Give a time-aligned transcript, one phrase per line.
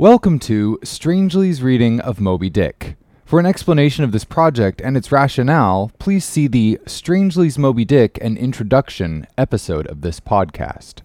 [0.00, 2.96] Welcome to Strangely's reading of Moby Dick.
[3.26, 8.18] For an explanation of this project and its rationale, please see the Strangely's Moby Dick
[8.22, 11.02] and Introduction episode of this podcast.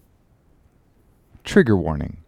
[1.43, 2.23] Trigger warning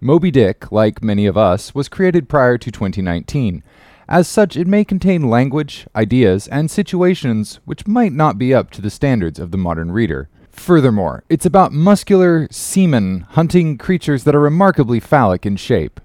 [0.00, 3.64] Moby Dick, like many of us, was created prior to 2019.
[4.08, 8.80] As such, it may contain language, ideas, and situations which might not be up to
[8.80, 10.28] the standards of the modern reader.
[10.52, 16.00] Furthermore, it's about muscular seamen hunting creatures that are remarkably phallic in shape.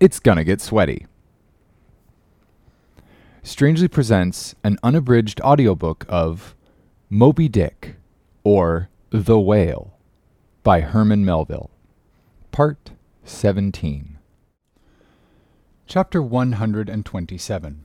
[0.00, 1.06] It's gonna get sweaty.
[3.42, 6.56] Strangely presents an unabridged audiobook of
[7.10, 7.96] Moby Dick,
[8.42, 9.98] or The Whale,
[10.62, 11.70] by Herman Melville.
[12.50, 12.92] Part
[13.24, 14.18] 17.
[15.86, 17.84] Chapter 127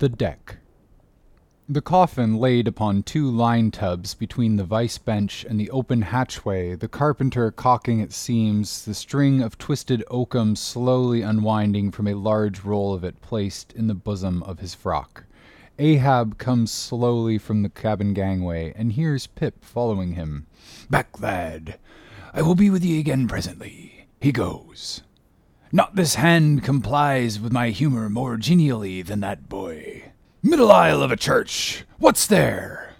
[0.00, 0.56] The Deck.
[1.70, 6.74] The coffin laid upon two line tubs between the vice bench and the open hatchway,
[6.74, 12.64] the carpenter caulking its seams, the string of twisted oakum slowly unwinding from a large
[12.64, 15.24] roll of it placed in the bosom of his frock.
[15.78, 20.46] Ahab comes slowly from the cabin gangway and hears Pip following him.
[20.88, 21.78] Back, lad.
[22.32, 24.06] I will be with ye again presently.
[24.22, 25.02] He goes.
[25.70, 30.07] Not this hand complies with my humor more genially than that boy.
[30.42, 31.84] Middle aisle of a church.
[31.98, 32.94] What's there?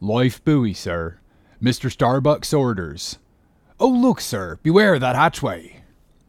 [0.00, 1.18] Life buoy, sir.
[1.60, 1.90] Mr.
[1.90, 3.18] Starbuck's orders.
[3.80, 5.82] Oh, look, sir, beware that hatchway.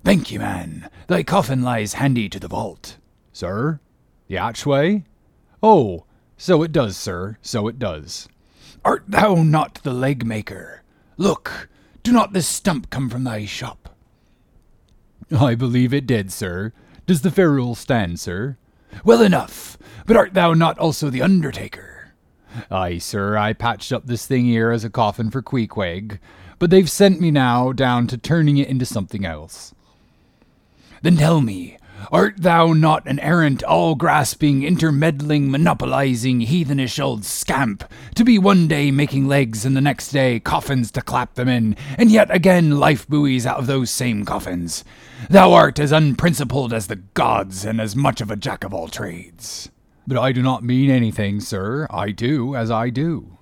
[0.04, 0.90] Thank you, man.
[1.08, 2.98] Thy coffin lies handy to the vault.
[3.32, 3.80] Sir?
[4.28, 5.04] The hatchway?
[5.62, 8.28] Oh, so it does, sir, so it does.
[8.84, 10.82] Art thou not the leg maker?
[11.16, 11.70] Look,
[12.02, 13.96] do not this stump come from thy shop?
[15.32, 16.74] I believe it did, sir.
[17.06, 18.58] Does the ferule stand, sir?
[19.04, 22.14] Well enough, but art thou not also the undertaker?
[22.70, 26.20] Aye, sir, I patched up this thing here as a coffin for Queequeg,
[26.60, 29.74] but they've sent me now down to turning it into something else.
[31.02, 31.78] Then tell me,
[32.12, 37.84] art thou not an errant, all grasping, intermeddling, monopolizing, heathenish old scamp,
[38.16, 41.76] to be one day making legs and the next day coffins to clap them in,
[41.98, 44.84] and yet again life buoys out of those same coffins?
[45.30, 48.88] Thou art as unprincipled as the gods, and as much of a jack of all
[48.88, 49.70] trades.
[50.06, 51.88] But I do not mean anything, sir.
[51.90, 53.38] I do as I do.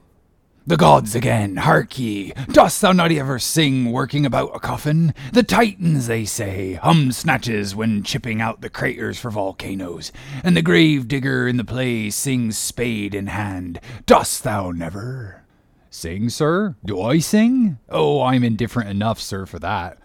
[0.68, 2.34] The gods again, hark ye!
[2.52, 5.16] Dost thou not ever sing working about a coffin?
[5.34, 10.12] The Titans, they say, hum snatches when chipping out the craters for volcanoes,
[10.44, 13.80] and the grave digger in the play sings spade in hand.
[14.06, 15.44] Dost thou never?
[15.90, 16.76] Sing, sir?
[16.86, 17.80] Do I sing?
[17.90, 19.98] Oh, I'm indifferent enough, sir, for that.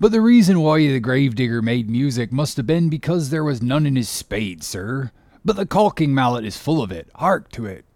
[0.00, 3.84] But the reason why the gravedigger made music must have been because there was none
[3.84, 5.12] in his spade, sir.
[5.48, 7.08] But the caulking mallet is full of it.
[7.14, 7.86] Hark to it.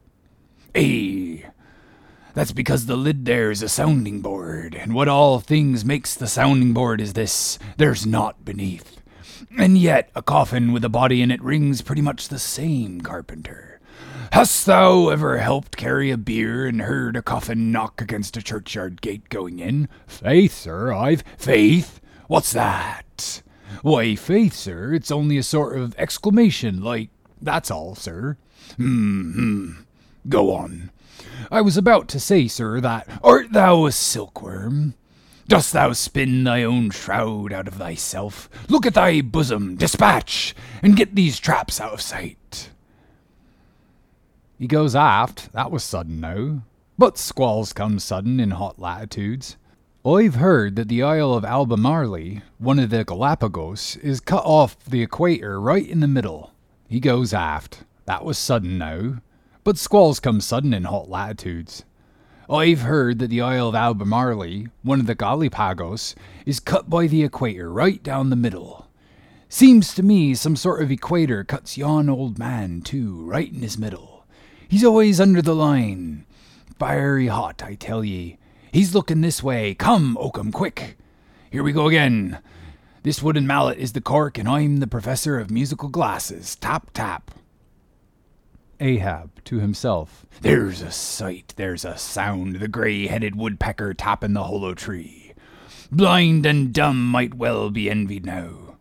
[0.75, 1.43] Eh,
[2.33, 6.73] that's because the lid there's a sounding board, and what all things makes the sounding
[6.73, 9.03] board is this there's naught beneath.
[9.59, 13.83] And yet a coffin with a body in it rings pretty much the same, carpenter.
[14.33, 19.03] Hast thou ever helped carry a bier and heard a coffin knock against a churchyard
[19.03, 19.91] gate going in?
[20.07, 21.23] Faith, sir, I've.
[21.37, 22.01] Faith?
[22.29, 23.43] What's that?
[23.83, 27.11] Why, faith, sir, it's only a sort of exclamation, like
[27.43, 28.37] that's all, sir.
[28.77, 29.73] Hmm.
[30.29, 30.91] Go on.
[31.51, 33.09] I was about to say, sir, that.
[33.23, 34.95] Art thou a silkworm?
[35.49, 38.49] Dost thou spin thy own shroud out of thyself?
[38.69, 42.71] Look at thy bosom, dispatch, and get these traps out of sight.
[44.59, 45.53] He goes aft.
[45.53, 46.63] That was sudden now.
[46.97, 49.57] But squalls come sudden in hot latitudes.
[50.07, 55.03] I've heard that the Isle of Albemarle, one of the Galapagos, is cut off the
[55.03, 56.52] equator right in the middle.
[56.93, 57.85] He goes aft.
[58.05, 59.23] That was sudden now.
[59.65, 61.87] But squalls come sudden in hot latitudes.
[62.51, 66.15] I've heard that the Isle of Albemarle, one of the Galapagos,
[66.45, 68.89] is cut by the equator right down the middle.
[69.49, 73.79] Seems to me some sort of equator cuts yon old man, too, right in his
[73.79, 74.27] middle.
[74.69, 76.27] He's always under the line.
[76.79, 78.37] Fiery hot, I tell ye.
[78.71, 79.75] He's looking this way.
[79.75, 80.99] Come, Oakum, quick.
[81.51, 82.39] Here we go again.
[83.05, 86.55] This wooden mallet is the cork, and I'm the professor of musical glasses.
[86.55, 87.33] Tap, tap.
[88.79, 90.25] Ahab to himself.
[90.41, 95.33] There's a sight, there's a sound, the grey headed woodpecker tapping the hollow tree.
[95.91, 98.77] Blind and dumb might well be envied now.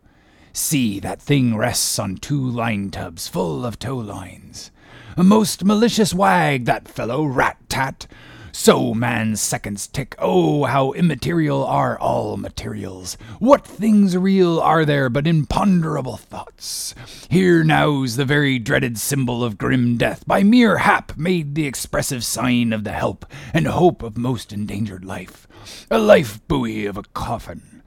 [0.53, 4.69] See, that thing rests on two line tubs full of tow lines.
[5.17, 8.05] A most malicious wag, that fellow, rat tat.
[8.51, 10.15] So man's seconds tick.
[10.19, 13.17] Oh, how immaterial are all materials.
[13.39, 16.93] What things real are there but imponderable thoughts?
[17.29, 22.23] Here now's the very dreaded symbol of grim death, by mere hap made the expressive
[22.23, 25.47] sign of the help and hope of most endangered life.
[25.89, 27.81] A life buoy of a coffin.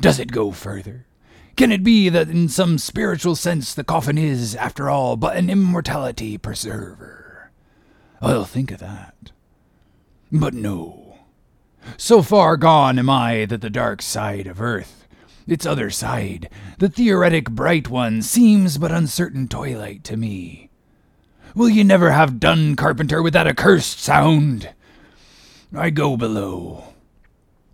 [0.00, 1.06] Does it go further?
[1.56, 5.50] Can it be that in some spiritual sense the coffin is, after all, but an
[5.50, 7.50] immortality preserver?
[8.20, 9.32] I'll think of that.
[10.30, 11.16] But no.
[11.96, 15.06] So far gone am I that the dark side of earth,
[15.46, 20.70] its other side, the theoretic bright one, seems but uncertain twilight to me.
[21.54, 24.68] Will ye never have done, carpenter, with that accursed sound?
[25.74, 26.92] I go below.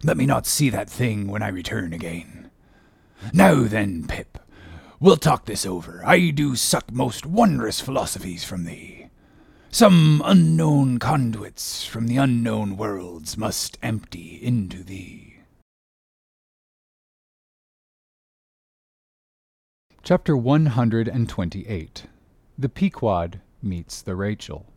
[0.04, 2.50] Let me not see that thing when I return again.
[3.32, 4.38] Now then, Pip,
[5.00, 6.02] we'll talk this over.
[6.06, 9.03] I do suck most wondrous philosophies from thee.
[9.74, 15.40] Some unknown conduits from the unknown worlds must empty into thee.
[20.04, 22.04] Chapter 128
[22.56, 24.72] The Pequod Meets the Rachel.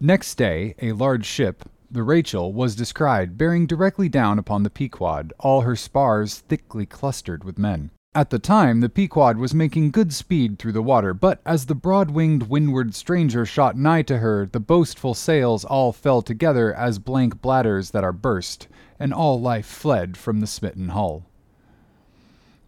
[0.00, 5.32] Next day, a large ship, the Rachel was descried bearing directly down upon the Pequod,
[5.38, 7.92] all her spars thickly clustered with men.
[8.16, 11.74] At the time, the Pequod was making good speed through the water, but as the
[11.74, 17.00] broad winged windward stranger shot nigh to her, the boastful sails all fell together as
[17.00, 18.68] blank bladders that are burst,
[19.00, 21.24] and all life fled from the smitten hull.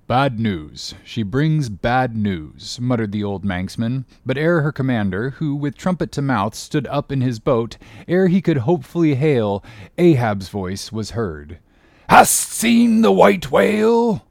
[0.08, 0.94] Bad news.
[1.04, 4.04] She brings bad news, muttered the old Manxman.
[4.24, 7.76] But ere her commander, who with trumpet to mouth stood up in his boat,
[8.08, 9.62] ere he could hopefully hail,
[9.96, 11.58] Ahab's voice was heard.
[12.08, 14.24] Hast seen the white whale?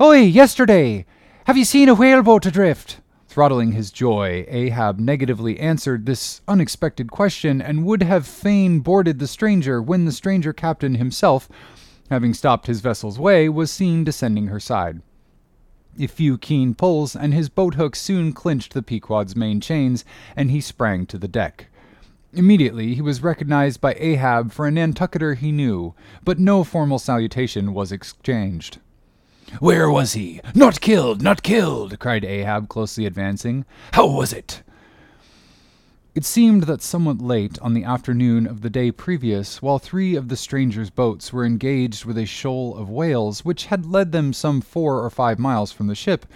[0.00, 1.04] Oi, yesterday!
[1.46, 3.00] Have you seen a whaleboat adrift?
[3.26, 9.26] Throttling his joy, Ahab negatively answered this unexpected question and would have fain boarded the
[9.26, 11.48] stranger when the stranger captain himself
[12.10, 15.02] having stopped his vessel's way, was seen descending her side.
[15.98, 20.04] A few keen pulls, and his boat hook soon clinched the Pequod's main chains,
[20.36, 21.66] and he sprang to the deck.
[22.32, 27.74] Immediately he was recognized by Ahab for a Nantucketer he knew, but no formal salutation
[27.74, 28.78] was exchanged.
[29.60, 30.40] Where was he?
[30.54, 33.64] Not killed, not killed, cried Ahab, closely advancing.
[33.92, 34.62] How was it?
[36.14, 40.28] It seemed that somewhat late on the afternoon of the day previous, while three of
[40.28, 44.60] the strangers' boats were engaged with a shoal of whales which had led them some
[44.60, 46.26] four or five miles from the ship,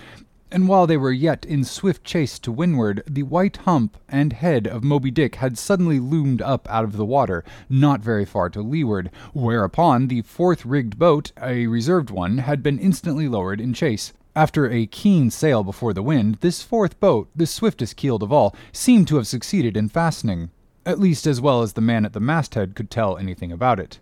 [0.52, 4.66] and while they were yet in swift chase to windward, the white hump and head
[4.66, 8.60] of Moby Dick had suddenly loomed up out of the water, not very far to
[8.60, 14.12] leeward, whereupon the fourth rigged boat, a reserved one, had been instantly lowered in chase.
[14.36, 18.54] After a keen sail before the wind, this fourth boat, the swiftest keeled of all,
[18.72, 20.50] seemed to have succeeded in fastening,
[20.84, 24.00] at least as well as the man at the masthead could tell anything about it.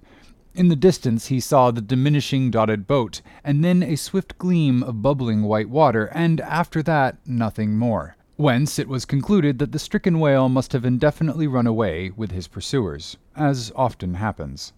[0.52, 5.00] In the distance he saw the diminishing dotted boat, and then a swift gleam of
[5.00, 8.16] bubbling white water, and after that nothing more.
[8.36, 12.48] Whence it was concluded that the stricken whale must have indefinitely run away with his
[12.48, 14.72] pursuers, as often happens.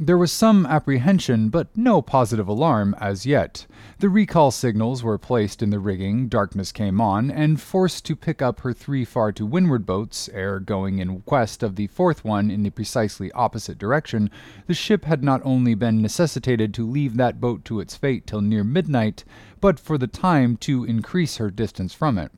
[0.00, 3.66] There was some apprehension, but no positive alarm as yet.
[3.98, 8.40] The recall signals were placed in the rigging, darkness came on, and forced to pick
[8.40, 12.48] up her three far to windward boats, ere going in quest of the fourth one
[12.48, 14.30] in the precisely opposite direction,
[14.68, 18.40] the ship had not only been necessitated to leave that boat to its fate till
[18.40, 19.24] near midnight,
[19.60, 22.30] but for the time to increase her distance from it.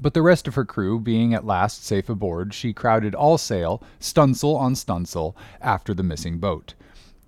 [0.00, 3.82] But the rest of her crew being at last safe aboard, she crowded all sail,
[4.00, 6.74] stunsail on stunsail, after the missing boat,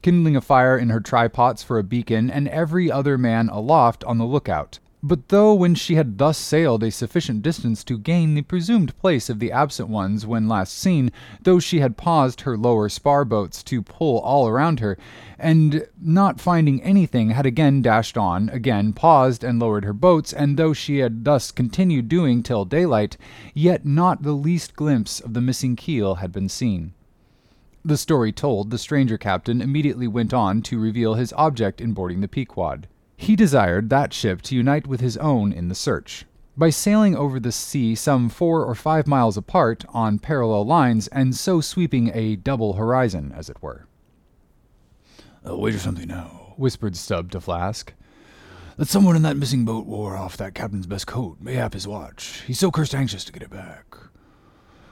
[0.02, 4.18] kindling a fire in her trypots for a beacon, and every other man aloft on
[4.18, 4.78] the lookout.
[5.02, 9.30] But though when she had thus sailed a sufficient distance to gain the presumed place
[9.30, 11.10] of the absent ones when last seen,
[11.42, 14.98] though she had paused her lower spar boats to pull all around her,
[15.38, 20.58] and not finding anything had again dashed on, again paused and lowered her boats, and
[20.58, 23.16] though she had thus continued doing till daylight,
[23.54, 26.92] yet not the least glimpse of the missing keel had been seen.
[27.82, 32.20] The story told, the stranger captain immediately went on to reveal his object in boarding
[32.20, 32.86] the Pequod.
[33.20, 36.24] He desired that ship to unite with his own in the search.
[36.56, 41.36] By sailing over the sea some four or five miles apart on parallel lines, and
[41.36, 43.86] so sweeping a double horizon, as it were.
[45.44, 47.92] Oh, I'll wager something now, whispered Stubb to Flask.
[48.78, 52.42] That someone in that missing boat wore off that captain's best coat, mayhap his watch.
[52.46, 53.89] He's so cursed anxious to get it back.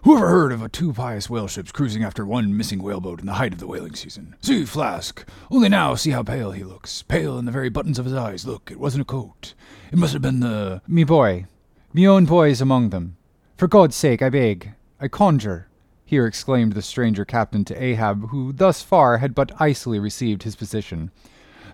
[0.05, 3.53] Whoever heard of two pious whale ships cruising after one missing whaleboat in the height
[3.53, 4.37] of the whaling season?
[4.41, 7.03] See, Flask, only now see how pale he looks.
[7.03, 8.47] Pale in the very buttons of his eyes.
[8.47, 9.55] Look, it wasn't a coat.
[9.91, 10.83] It must have been the.
[10.87, 11.47] Me boy.
[11.93, 13.17] Me own boys among them.
[13.57, 14.75] For God's sake, I beg.
[15.01, 15.69] I conjure.
[16.05, 20.57] Here exclaimed the stranger captain to Ahab, who thus far had but icily received his
[20.57, 21.11] position.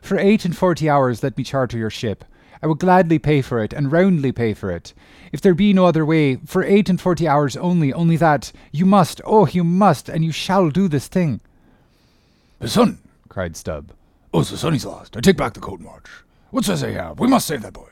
[0.01, 2.25] For eight and forty hours let me charter your ship.
[2.65, 4.95] I will gladly pay for it, and roundly pay for it.
[5.33, 8.87] If there be no other way, for eight and forty hours only, only that, you
[8.87, 11.43] must, oh, you must, and you shall do this thing.
[12.61, 13.93] The son, cried Stubb.
[14.33, 15.15] Oh, the son is lost.
[15.15, 16.09] I take back the coat and march.
[16.53, 17.21] What says Ahab?
[17.21, 17.91] We must save that boy.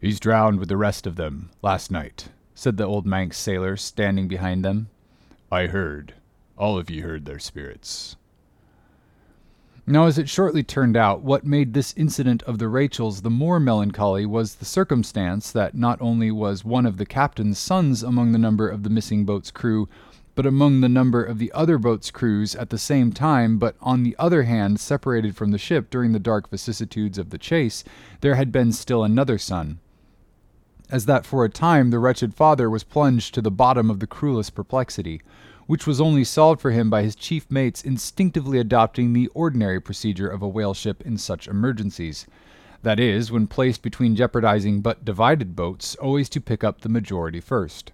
[0.00, 4.26] He's drowned with the rest of them last night, said the old Manx sailor standing
[4.26, 4.88] behind them.
[5.52, 6.14] I heard.
[6.58, 8.16] All of ye heard their spirits.
[9.88, 13.60] Now, as it shortly turned out, what made this incident of the Rachels the more
[13.60, 18.38] melancholy was the circumstance that not only was one of the captain's sons among the
[18.38, 19.88] number of the missing boat's crew,
[20.34, 24.02] but among the number of the other boat's crews at the same time, but on
[24.02, 27.84] the other hand separated from the ship during the dark vicissitudes of the chase,
[28.22, 29.78] there had been still another son.
[30.90, 34.06] As that for a time the wretched father was plunged to the bottom of the
[34.08, 35.22] cruelest perplexity
[35.66, 40.28] which was only solved for him by his chief mates instinctively adopting the ordinary procedure
[40.28, 42.26] of a whale ship in such emergencies.
[42.82, 47.40] That is, when placed between jeopardizing but divided boats, always to pick up the majority
[47.40, 47.92] first.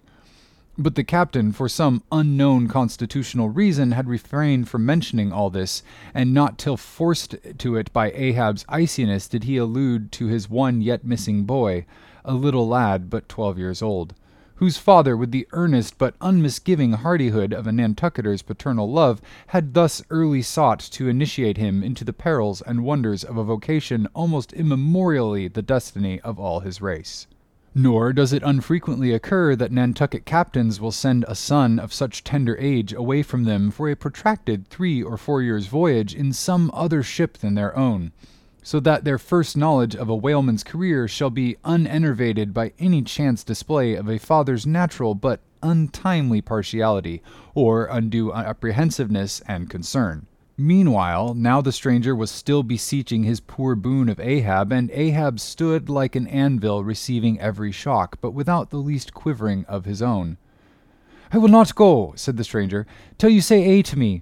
[0.77, 6.33] But the captain, for some unknown constitutional reason, had refrained from mentioning all this, and
[6.33, 11.05] not till forced to it by Ahab's iciness did he allude to his one yet
[11.05, 11.85] missing boy,
[12.25, 14.15] a little lad but twelve years old
[14.63, 20.01] whose father, with the earnest but unmisgiving hardihood of a Nantucketer's paternal love, had thus
[20.09, 25.49] early sought to initiate him into the perils and wonders of a vocation almost immemorially
[25.49, 27.27] the destiny of all his race.
[27.75, 32.55] Nor does it unfrequently occur that Nantucket captains will send a son of such tender
[32.57, 37.03] age away from them for a protracted three or four years' voyage in some other
[37.03, 38.13] ship than their own
[38.63, 43.43] so that their first knowledge of a whaleman's career shall be unenervated by any chance
[43.43, 47.21] display of a father's natural but untimely partiality,
[47.53, 50.25] or undue apprehensiveness and concern.
[50.57, 55.89] Meanwhile, now the stranger was still beseeching his poor boon of Ahab, and Ahab stood
[55.89, 60.37] like an anvil receiving every shock, but without the least quivering of his own.
[61.31, 62.85] I will not go, said the stranger,
[63.17, 64.21] till you say A to me.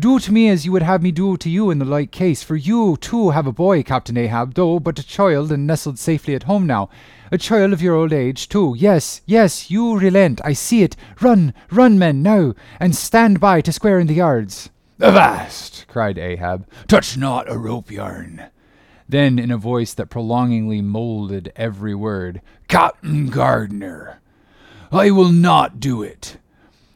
[0.00, 2.42] Do to me as you would have me do to you in the like case,
[2.42, 6.34] for you too have a boy, Captain Ahab, though but a child and nestled safely
[6.34, 6.88] at home now.
[7.30, 8.74] A child of your old age, too.
[8.78, 10.40] Yes, yes, you relent.
[10.44, 10.96] I see it.
[11.20, 14.70] Run, run, men, now, and stand by to square in the yards.
[14.98, 15.84] Avast!
[15.88, 16.66] cried Ahab.
[16.88, 18.46] Touch not a rope yarn.
[19.06, 24.20] Then, in a voice that prolongingly moulded every word, Captain Gardiner,
[24.90, 26.38] I will not do it.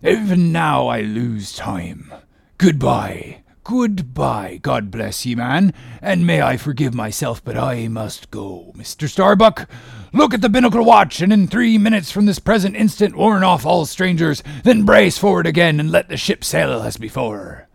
[0.03, 2.11] Even now I lose time.
[2.59, 3.43] Goodbye.
[3.65, 4.61] Goodbye.
[4.63, 5.75] God bless ye, man.
[6.01, 8.73] And may I forgive myself, but I must go.
[8.77, 9.09] Mr.
[9.09, 9.69] Starbuck,
[10.13, 13.67] look at the binnacle watch, and in three minutes from this present instant warn off
[13.67, 17.69] all strangers, then brace forward again and let the ship sail as before.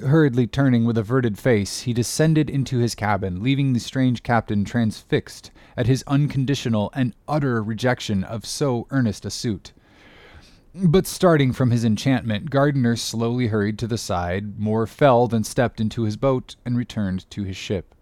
[0.00, 5.52] Hurriedly turning with averted face, he descended into his cabin, leaving the strange captain transfixed
[5.76, 9.72] at his unconditional and utter rejection of so earnest a suit.
[10.76, 15.80] But starting from his enchantment, Gardiner slowly hurried to the side, more fell than stepped
[15.80, 17.94] into his boat, and returned to his ship.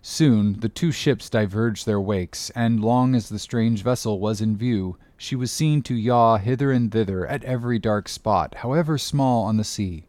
[0.00, 4.56] Soon the two ships diverged their wakes, and long as the strange vessel was in
[4.56, 9.44] view, she was seen to yaw hither and thither at every dark spot, however small
[9.44, 10.06] on the sea.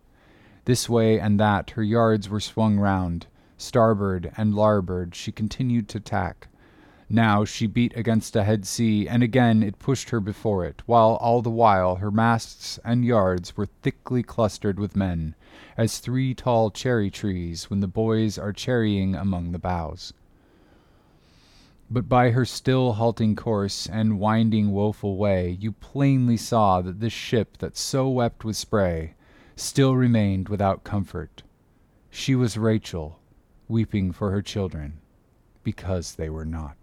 [0.64, 3.28] This way and that her yards were swung round.
[3.58, 6.48] Starboard and larboard she continued to tack.
[7.12, 11.16] Now she beat against a head sea, and again it pushed her before it, while
[11.16, 15.34] all the while her masts and yards were thickly clustered with men,
[15.76, 20.14] as three tall cherry trees when the boys are cherrying among the boughs.
[21.90, 27.14] But by her still halting course and winding woeful way, you plainly saw that this
[27.14, 29.16] ship that so wept with spray
[29.56, 31.42] still remained without comfort.
[32.12, 33.20] She was Rachel,
[33.68, 35.00] weeping for her children,
[35.64, 36.78] because they were not.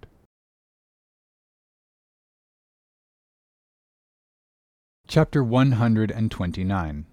[5.09, 7.07] Chapter 129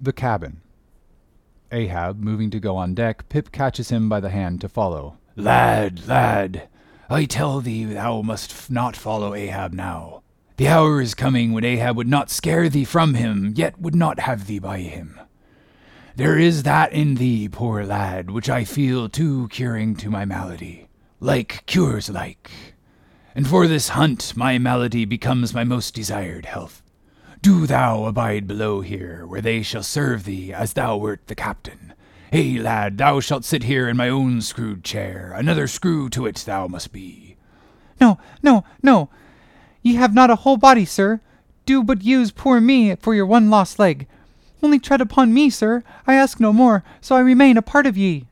[0.00, 0.60] The Cabin
[1.72, 5.18] Ahab, moving to go on deck, Pip catches him by the hand to follow.
[5.34, 6.68] Lad, lad,
[7.10, 10.22] I tell thee thou must f- not follow Ahab now.
[10.58, 14.20] The hour is coming when Ahab would not scare thee from him, yet would not
[14.20, 15.18] have thee by him.
[16.14, 20.88] There is that in thee, poor lad, which I feel too curing to my malady.
[21.18, 22.52] Like cures like.
[23.34, 26.83] And for this hunt my malady becomes my most desired health.
[27.44, 31.92] Do thou abide below here, where they shall serve thee as thou wert the captain.
[32.32, 35.34] Hey, lad, thou shalt sit here in my own screwed chair.
[35.36, 37.36] Another screw to it thou must be.
[38.00, 39.10] No, no, no.
[39.82, 41.20] Ye have not a whole body, sir.
[41.66, 44.06] Do but use poor me for your one lost leg.
[44.62, 45.82] Only tread upon me, sir.
[46.06, 48.24] I ask no more, so I remain a part of ye.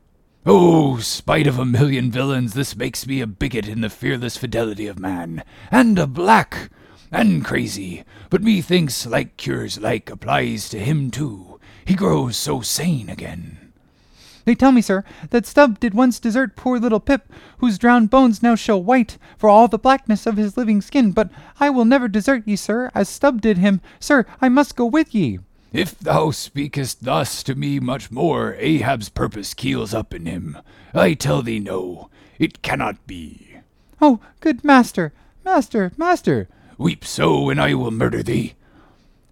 [0.43, 4.87] Oh, spite of a million villains, this makes me a bigot in the fearless fidelity
[4.87, 6.71] of man, and a black
[7.13, 11.59] and crazy, but methinks like cures like applies to him too.
[11.85, 13.71] He grows so sane again.
[14.45, 18.43] They tell me, sir, that Stubb did once desert poor little Pip, whose drowned bones
[18.43, 21.11] now show white for all the blackness of his living skin.
[21.11, 21.29] But
[21.59, 23.79] I will never desert ye, sir, as Stubb did him.
[23.99, 25.39] Sir, I must go with ye.
[25.71, 30.57] If thou speakest thus to me much more, Ahab's purpose keels up in him.
[30.93, 33.57] I tell thee no, it cannot be.
[34.01, 35.13] Oh, good master,
[35.45, 36.49] master, master.
[36.83, 38.55] Weep so, and I will murder thee.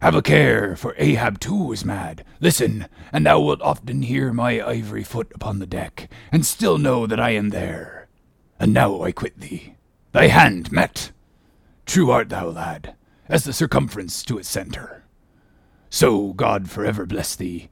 [0.02, 2.24] Have a care, for Ahab too is mad.
[2.40, 7.06] Listen, and thou wilt often hear my ivory foot upon the deck, and still know
[7.06, 8.08] that I am there.
[8.58, 9.76] And now I quit thee.
[10.14, 11.12] Thy hand met.
[11.86, 12.96] True art thou, lad,
[13.28, 15.04] as the circumference to its centre.
[15.90, 17.68] So God forever bless thee.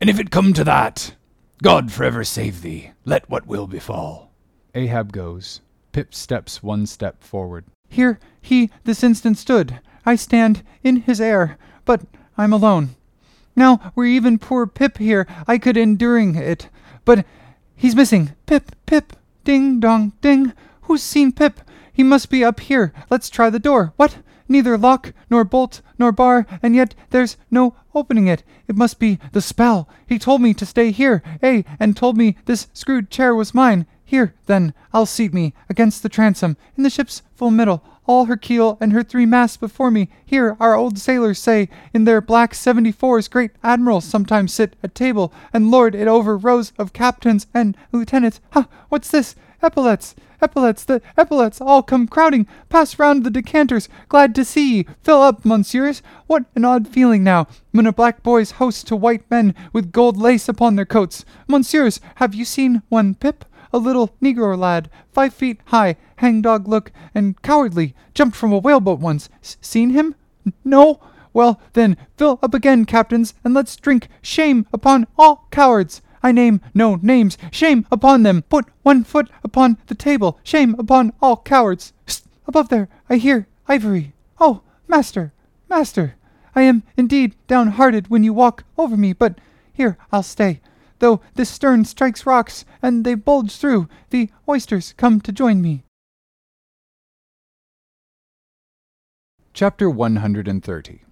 [0.00, 1.16] And if it come to that,
[1.64, 4.30] God forever save thee, let what will befall.
[4.72, 5.62] Ahab goes.
[5.90, 7.64] Pip steps one step forward.
[7.88, 9.80] Here he this instant stood.
[10.06, 12.02] I stand in his air, but
[12.36, 12.96] I'm alone.
[13.56, 16.68] Now were even poor Pip here, I could enduring it.
[17.04, 17.24] But
[17.76, 18.32] he's missing.
[18.46, 19.14] Pip, Pip,
[19.44, 20.52] ding dong, ding.
[20.82, 21.60] Who's seen Pip?
[21.92, 22.92] He must be up here.
[23.10, 23.92] Let's try the door.
[23.96, 24.18] What?
[24.48, 28.42] Neither lock, nor bolt, nor bar, and yet there's no opening it.
[28.68, 29.88] It must be the spell.
[30.06, 33.86] He told me to stay here, eh, and told me this screwed chair was mine.
[34.14, 38.36] Here, then, I'll seat me against the transom, in the ship's full middle, all her
[38.36, 40.08] keel and her three masts before me.
[40.24, 44.94] Here our old sailors say in their black seventy fours great admirals sometimes sit at
[44.94, 48.40] table and lord it over rows of captains and lieutenants.
[48.52, 48.68] Ha!
[48.88, 49.34] What's this?
[49.64, 50.14] Epaulets!
[50.40, 50.84] Epaulets!
[50.84, 52.46] The epaulets all come crowding.
[52.68, 53.88] Pass round the decanters.
[54.08, 54.86] Glad to see ye.
[55.02, 56.02] Fill up, monsieurs.
[56.28, 60.16] What an odd feeling now, when a black boy's host to white men with gold
[60.16, 61.24] lace upon their coats.
[61.48, 63.44] Monsieurs, have you seen one Pip?
[63.74, 69.00] A little negro lad, five feet high, hangdog look, and cowardly, jumped from a whaleboat
[69.00, 69.28] once.
[69.42, 70.14] S- seen him?
[70.46, 71.00] N- no?
[71.32, 76.00] Well, then, fill up again, captains, and let's drink shame upon all cowards.
[76.22, 77.36] I name no names.
[77.50, 78.42] Shame upon them.
[78.42, 80.38] Put one foot upon the table.
[80.44, 81.92] Shame upon all cowards.
[82.06, 82.22] Psst!
[82.46, 84.12] Above there, I hear ivory.
[84.38, 85.32] Oh, master,
[85.68, 86.14] master,
[86.54, 89.40] I am indeed downhearted when you walk over me, but
[89.72, 90.60] here I'll stay
[90.98, 95.84] though this stern strikes rocks, and they bulge through, the oysters come to join me.
[99.52, 101.02] Chapter 130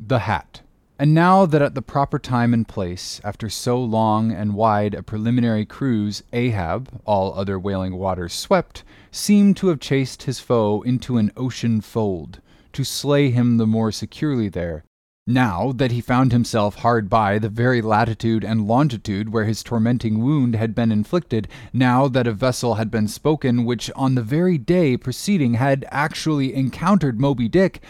[0.00, 0.62] The Hat.
[0.98, 5.02] And now that at the proper time and place, after so long and wide a
[5.02, 11.18] preliminary cruise, Ahab, all other wailing waters swept, seemed to have chased his foe into
[11.18, 12.40] an ocean fold,
[12.72, 14.82] to slay him the more securely there,
[15.28, 20.20] now that he found himself hard by the very latitude and longitude where his tormenting
[20.20, 24.56] wound had been inflicted, now that a vessel had been spoken which on the very
[24.56, 27.82] day preceding had actually encountered Moby Dick,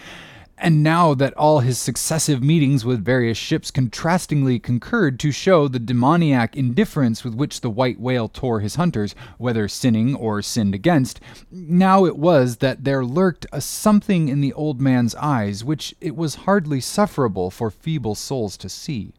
[0.61, 5.79] and now that all his successive meetings with various ships contrastingly concurred to show the
[5.79, 11.21] demoniac indifference with which the white whale tore his hunters, whether sinning or sinned against,
[11.51, 16.17] now it was that there lurked a something in the old man's eyes which it
[16.17, 19.15] was hardly sufferable for feeble souls to see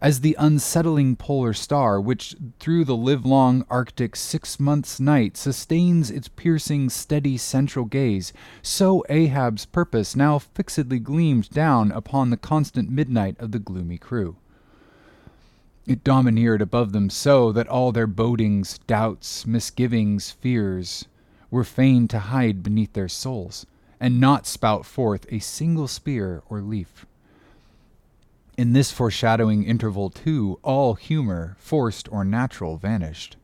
[0.00, 6.28] as the unsettling polar star which through the livelong Arctic six months' night sustains its
[6.28, 8.32] piercing, steady central gaze,
[8.62, 14.36] so Ahab's purpose now fixedly gleamed down upon the constant midnight of the gloomy crew.
[15.86, 21.06] It domineered above them so that all their bodings, doubts, misgivings, fears
[21.50, 23.66] were fain to hide beneath their souls,
[24.00, 27.06] and not spout forth a single spear or leaf.
[28.56, 33.36] In this foreshadowing interval, too, all humor, forced or natural, vanished.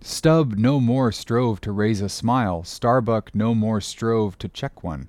[0.00, 5.08] Stubb no more strove to raise a smile, Starbuck no more strove to check one.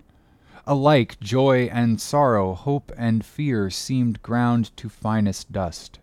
[0.67, 5.99] Alike joy and sorrow, hope and fear seemed ground to finest dust,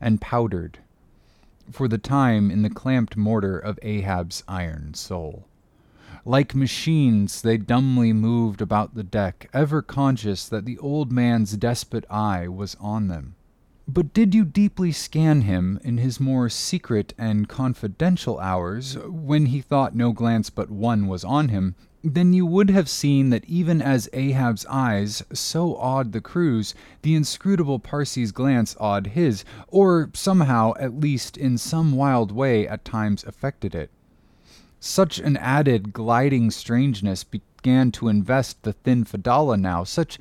[0.00, 0.78] and powdered,
[1.70, 5.44] for the time in the clamped mortar of Ahab's iron soul.
[6.24, 12.04] Like machines, they dumbly moved about the deck, ever conscious that the old man's despot
[12.10, 13.36] eye was on them.
[13.88, 19.60] But did you deeply scan him in his more secret and confidential hours, when he
[19.60, 23.82] thought no glance but one was on him, then you would have seen that even
[23.82, 30.74] as Ahab's eyes so awed the crew's, the inscrutable Parsee's glance awed his, or somehow,
[30.78, 33.90] at least in some wild way, at times affected it.
[34.82, 40.18] Such an added gliding strangeness began to invest the thin Fedallah now, such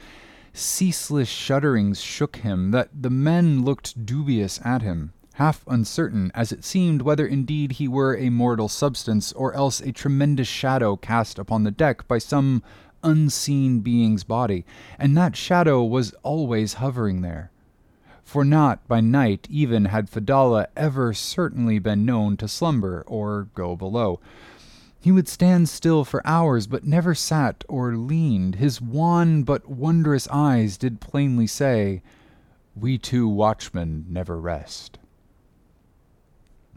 [0.51, 6.65] ceaseless shudderings shook him, that the men looked dubious at him, half uncertain, as it
[6.65, 11.63] seemed, whether indeed he were a mortal substance, or else a tremendous shadow cast upon
[11.63, 12.61] the deck by some
[13.01, 14.65] unseen being's body,
[14.97, 17.49] and that shadow was always hovering there
[18.29, 23.75] for not by night even had Fedallah ever certainly been known to slumber or go
[23.75, 24.19] below.
[25.01, 28.55] He would stand still for hours, but never sat or leaned.
[28.55, 32.03] His wan but wondrous eyes did plainly say,
[32.75, 34.98] We two watchmen never rest.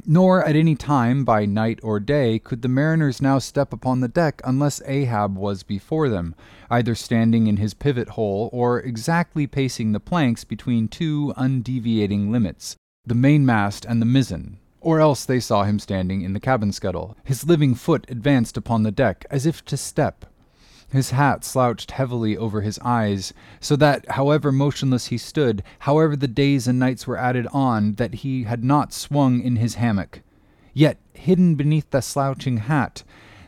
[0.04, 4.08] Nor at any time, by night or day, could the mariners now step upon the
[4.08, 6.34] deck unless Ahab was before them,
[6.68, 12.74] either standing in his pivot hole or exactly pacing the planks between two undeviating limits,
[13.06, 17.16] the mainmast and the mizzen, or else they saw him standing in the cabin scuttle,
[17.22, 20.26] his living foot advanced upon the deck, as if to step,
[20.92, 26.28] his hat slouched heavily over his eyes, so that, however motionless he stood, however the
[26.28, 30.20] days and nights were added on, that he had not swung in his hammock.
[30.74, 33.02] Yet, hidden beneath the slouching hat,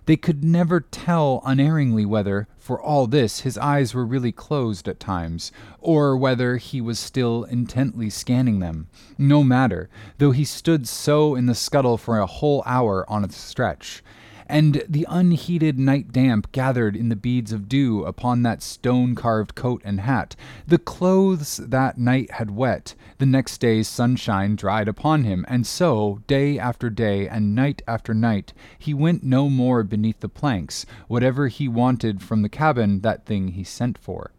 [0.06, 5.00] they could never tell unerringly whether, for all this, his eyes were really closed at
[5.00, 8.86] times, or whether he was still intently scanning them.
[9.16, 13.30] No matter, though he stood so in the scuttle for a whole hour on a
[13.30, 14.02] stretch
[14.46, 19.54] and the unheated night damp gathered in the beads of dew upon that stone carved
[19.54, 20.36] coat and hat.
[20.66, 26.20] The clothes that night had wet, the next day's sunshine dried upon him, and so,
[26.26, 30.84] day after day and night after night, he went no more beneath the planks.
[31.08, 34.30] Whatever he wanted from the cabin, that thing he sent for.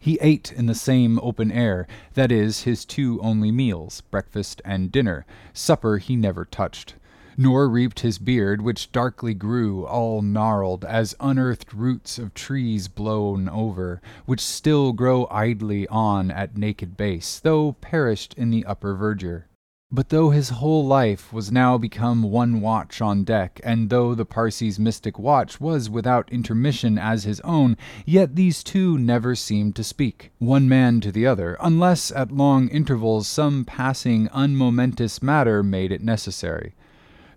[0.00, 4.92] He ate in the same open air, that is, his two only meals, breakfast and
[4.92, 5.26] dinner.
[5.52, 6.94] Supper he never touched
[7.40, 13.48] nor reaped his beard, which darkly grew, all gnarled, as unearthed roots of trees blown
[13.48, 19.44] over, which still grow idly on at naked base, though perished in the upper verdure.
[19.90, 24.26] But though his whole life was now become one watch on deck, and though the
[24.26, 29.84] Parsee's mystic watch was without intermission as his own, yet these two never seemed to
[29.84, 35.92] speak, one man to the other, unless at long intervals some passing unmomentous matter made
[35.92, 36.74] it necessary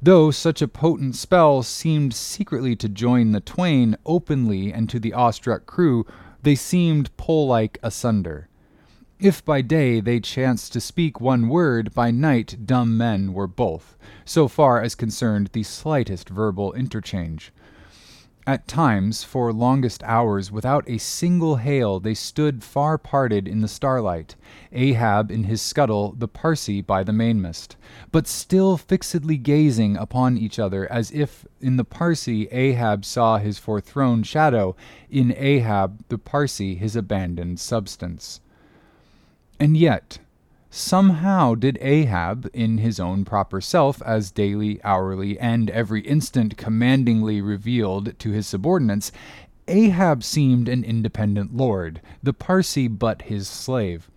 [0.02, 5.14] though such a potent spell seemed secretly to join the twain openly and to the
[5.14, 6.06] awestruck crew,
[6.42, 8.48] they seemed pole like asunder.
[9.20, 13.96] If by day they chanced to speak one word, by night dumb men were both,
[14.26, 17.54] so far as concerned the slightest verbal interchange.
[18.48, 23.68] At times, for longest hours, without a single hail, they stood far parted in the
[23.68, 24.36] starlight,
[24.72, 27.78] Ahab in his scuttle, the Parsee by the mainmast,
[28.12, 33.60] but still fixedly gazing upon each other, as if in the Parsee Ahab saw his
[33.60, 34.76] forethrown shadow,
[35.08, 38.42] in Ahab the Parsee his abandoned substance.
[39.60, 40.18] And yet,
[40.74, 47.42] Somehow did Ahab, in his own proper self, as daily, hourly, and every instant commandingly
[47.42, 49.12] revealed to his subordinates,
[49.68, 54.10] Ahab seemed an independent lord, the Parsee but his slave.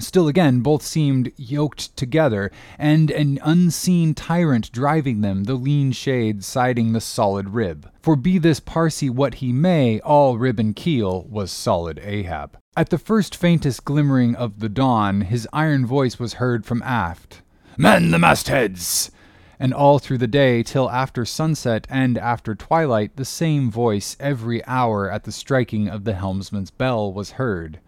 [0.00, 6.44] Still again, both seemed yoked together, and an unseen tyrant driving them, the lean shade
[6.44, 7.90] siding the solid rib.
[8.00, 12.56] For be this Parsee what he may, all rib and keel was solid Ahab.
[12.76, 17.42] At the first faintest glimmering of the dawn, his iron voice was heard from aft.
[17.76, 19.10] Man the mastheads!
[19.58, 24.64] And all through the day, till after sunset and after twilight, the same voice every
[24.64, 27.80] hour at the striking of the helmsman's bell was heard.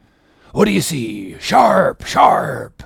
[0.52, 1.38] What do you see?
[1.38, 2.04] Sharp!
[2.04, 2.82] Sharp!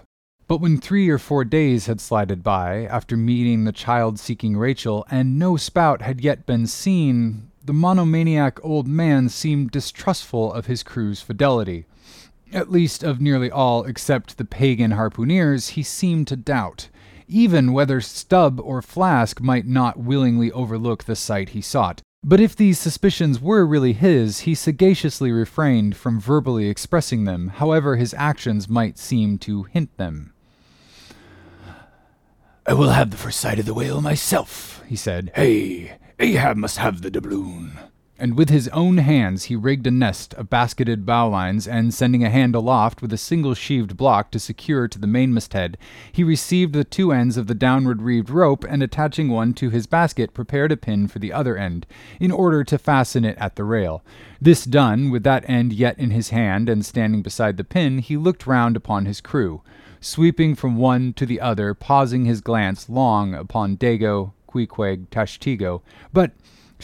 [0.46, 5.06] But when three or four days had slided by, after meeting the child seeking Rachel,
[5.10, 10.82] and no spout had yet been seen, the monomaniac old man seemed distrustful of his
[10.82, 11.86] crew's fidelity.
[12.52, 16.90] At least of nearly all except the pagan harpooneers, he seemed to doubt,
[17.28, 22.02] even whether Stubb or Flask might not willingly overlook the sight he sought.
[22.26, 27.96] But if these suspicions were really his, he sagaciously refrained from verbally expressing them, however
[27.96, 30.32] his actions might seem to hint them.
[32.66, 35.32] I will have the first sight of the whale myself, he said.
[35.34, 37.78] Hey, Ahab must have the doubloon
[38.18, 42.30] and with his own hands he rigged a nest of basketed bowlines, and sending a
[42.30, 45.76] hand aloft with a single sheaved block to secure to the mainmast head,
[46.12, 49.86] he received the two ends of the downward reeved rope, and attaching one to his
[49.86, 51.86] basket, prepared a pin for the other end,
[52.20, 54.02] in order to fasten it at the rail.
[54.40, 58.16] This done, with that end yet in his hand, and standing beside the pin, he
[58.16, 59.62] looked round upon his crew,
[60.00, 66.30] sweeping from one to the other, pausing his glance long upon Daggoo, Queequeg, Tashtego, but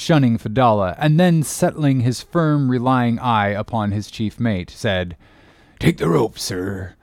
[0.01, 5.17] shunning Fedallah, and then settling his firm, relying eye upon his chief mate, said,
[5.79, 6.95] Take the rope, sir.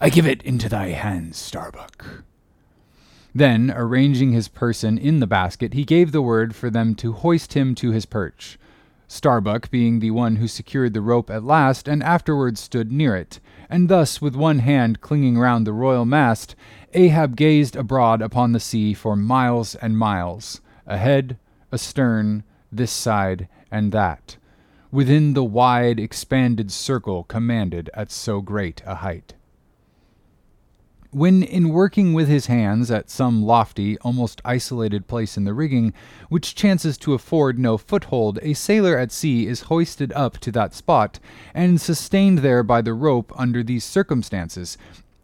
[0.00, 2.24] I give it into thy hands, Starbuck.
[3.34, 7.54] Then, arranging his person in the basket, he gave the word for them to hoist
[7.54, 8.58] him to his perch.
[9.08, 13.40] Starbuck being the one who secured the rope at last and afterwards stood near it,
[13.70, 16.54] and thus with one hand clinging round the royal mast,
[16.92, 21.38] Ahab gazed abroad upon the sea for miles and miles, ahead,
[21.74, 24.36] astern, this side, and that,
[24.90, 29.34] within the wide expanded circle commanded at so great a height.
[31.10, 35.92] When in working with his hands at some lofty, almost isolated place in the rigging,
[36.28, 40.74] which chances to afford no foothold, a sailor at sea is hoisted up to that
[40.74, 41.20] spot,
[41.54, 44.76] and sustained there by the rope under these circumstances,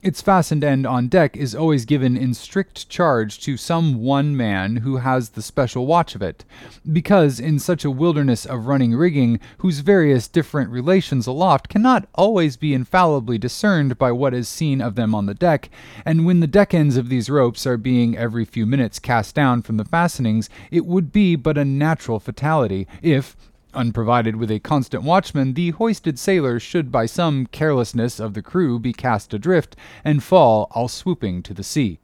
[0.02, 4.76] its fastened end on deck is always given in strict charge to some one man
[4.76, 6.44] who has the special watch of it,
[6.90, 12.56] because in such a wilderness of running rigging, whose various different relations aloft cannot always
[12.56, 15.68] be infallibly discerned by what is seen of them on the deck,
[16.04, 19.60] and when the deck ends of these ropes are being every few minutes cast down
[19.60, 23.36] from the fastenings, it would be but a natural fatality if,
[23.72, 28.78] Unprovided with a constant watchman, the hoisted sailor should by some carelessness of the crew
[28.78, 32.00] be cast adrift and fall all swooping to the sea.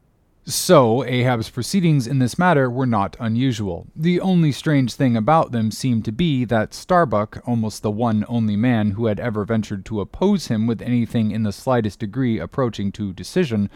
[0.49, 3.89] So, Ahab's proceedings in this matter were not unusual.
[3.97, 8.55] The only strange thing about them seemed to be that Starbuck, almost the one only
[8.55, 12.93] man who had ever ventured to oppose him with anything in the slightest degree approaching
[12.93, 13.69] to decision,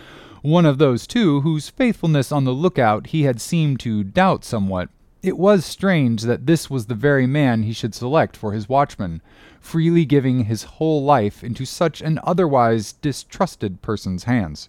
[0.43, 4.91] one of those two whose faithfulness on the lookout he had seemed to doubt somewhat,
[5.23, 9.21] it was strange that this was the very man he should select for his watchman,
[9.61, 14.69] freely giving his whole life into such an otherwise distrusted person's hands.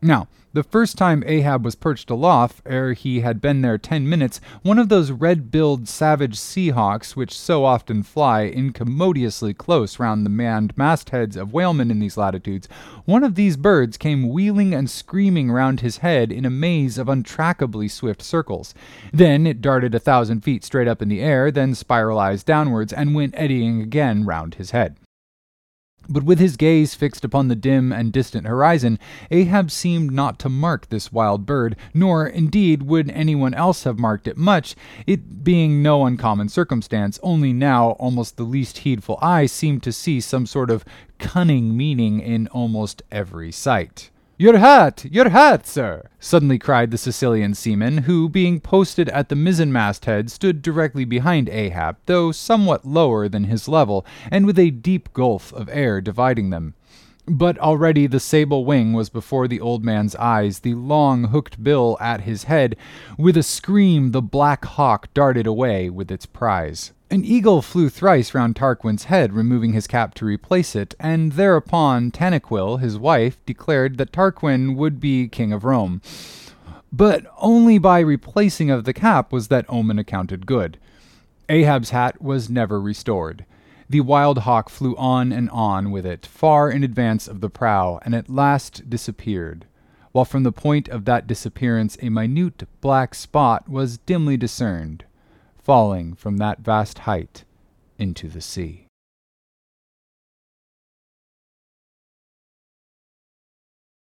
[0.00, 4.40] Now, the first time Ahab was perched aloft, ere he had been there ten minutes,
[4.62, 10.24] one of those red billed savage sea hawks which so often fly incommodiously close round
[10.24, 12.68] the manned mastheads of whalemen in these latitudes,
[13.04, 17.08] one of these birds came wheeling and screaming round his head in a maze of
[17.08, 18.74] untrackably swift circles.
[19.12, 23.14] Then it darted a thousand feet straight up in the air, then spiralized downwards, and
[23.14, 24.96] went eddying again round his head.
[26.10, 28.98] But with his gaze fixed upon the dim and distant horizon,
[29.30, 34.26] Ahab seemed not to mark this wild bird, nor, indeed, would anyone else have marked
[34.26, 34.74] it much,
[35.06, 40.18] it being no uncommon circumstance, only now almost the least heedful eye seemed to see
[40.18, 40.84] some sort of
[41.18, 44.08] cunning meaning in almost every sight.
[44.40, 45.04] Your hat!
[45.10, 46.10] Your hat, sir!
[46.20, 51.48] suddenly cried the Sicilian seaman, who, being posted at the mizzenmast head, stood directly behind
[51.48, 56.50] Ahab, though somewhat lower than his level, and with a deep gulf of air dividing
[56.50, 56.74] them.
[57.28, 61.98] But already the sable wing was before the old man's eyes, the long hooked bill
[62.00, 62.74] at his head.
[63.18, 66.92] With a scream, the black hawk darted away with its prize.
[67.10, 72.10] An eagle flew thrice round Tarquin's head, removing his cap to replace it, and thereupon
[72.10, 76.00] Tanaquil, his wife, declared that Tarquin would be king of Rome.
[76.90, 80.78] But only by replacing of the cap was that omen accounted good.
[81.50, 83.44] Ahab's hat was never restored.
[83.90, 87.98] The wild hawk flew on and on with it, far in advance of the prow,
[88.04, 89.66] and at last disappeared,
[90.12, 95.04] while from the point of that disappearance a minute black spot was dimly discerned
[95.68, 97.44] falling from that vast height
[97.98, 98.86] into the sea.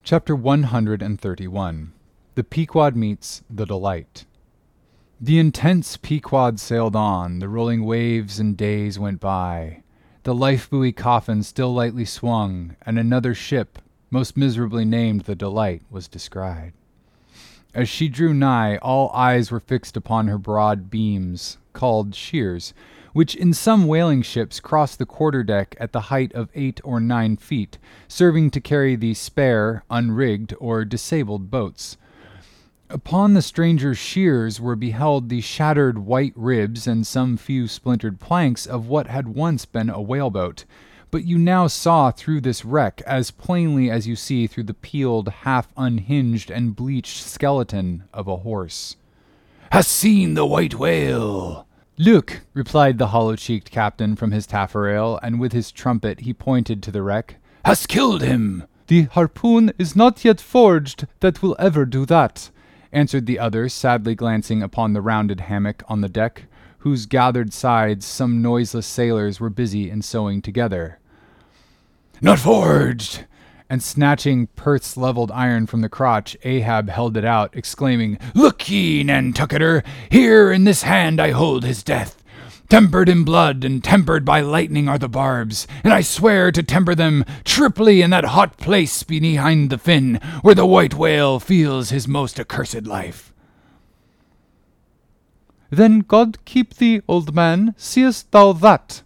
[0.02, 1.92] Chapter 131
[2.34, 4.24] The Pequod Meets the Delight.
[5.24, 9.84] The intense Pequod sailed on, the rolling waves and days went by.
[10.24, 13.78] The life buoy coffin still lightly swung, and another ship,
[14.10, 16.72] most miserably named the Delight, was descried.
[17.72, 22.74] As she drew nigh, all eyes were fixed upon her broad beams, called shears,
[23.12, 26.98] which in some whaling ships cross the quarter deck at the height of eight or
[26.98, 31.96] nine feet, serving to carry the spare, unrigged, or disabled boats.
[32.92, 38.66] Upon the stranger's shears were beheld the shattered white ribs and some few splintered planks
[38.66, 40.64] of what had once been a whaleboat
[41.12, 45.28] but you now saw through this wreck as plainly as you see through the peeled,
[45.28, 48.96] half unhinged, and bleached skeleton of a horse.
[49.70, 51.66] Has seen the white whale?
[51.98, 56.82] Look, replied the hollow cheeked captain from his taffrail, and with his trumpet he pointed
[56.82, 57.36] to the wreck.
[57.66, 58.64] Has killed him?
[58.86, 62.50] The harpoon is not yet forged that will ever do that,
[62.92, 66.44] answered the other, sadly glancing upon the rounded hammock on the deck,
[66.78, 70.98] whose gathered sides some noiseless sailors were busy in sewing together.
[72.20, 73.24] Not forged!
[73.70, 79.02] And snatching Perth's leveled iron from the crotch, Ahab held it out, exclaiming, Look ye,
[79.02, 82.21] Nantucketer, here in this hand I hold his death.
[82.72, 86.94] Tempered in blood and tempered by lightning are the barbs, and I swear to temper
[86.94, 92.08] them triply in that hot place behind the fin, where the white whale feels his
[92.08, 93.30] most accursed life.
[95.68, 99.02] Then God keep thee, old man, seest thou that?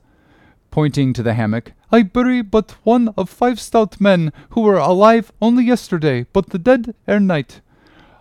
[0.71, 5.33] Pointing to the hammock, I bury but one of five stout men who were alive
[5.43, 7.61] only yesterday, but the dead ere night.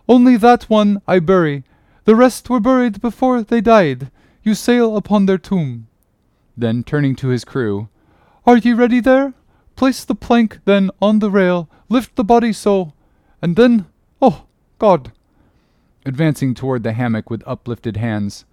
[0.09, 1.65] Only that one I bury.
[2.05, 4.09] The rest were buried before they died.
[4.45, 5.87] You sail upon their tomb.
[6.55, 7.89] Then turning to his crew,
[8.45, 9.33] Are ye ready there?
[9.75, 12.93] Place the plank then on the rail, lift the body so,
[13.41, 13.87] and then,
[14.21, 14.45] oh,
[14.77, 15.11] God!
[16.05, 18.45] Advancing toward the hammock with uplifted hands,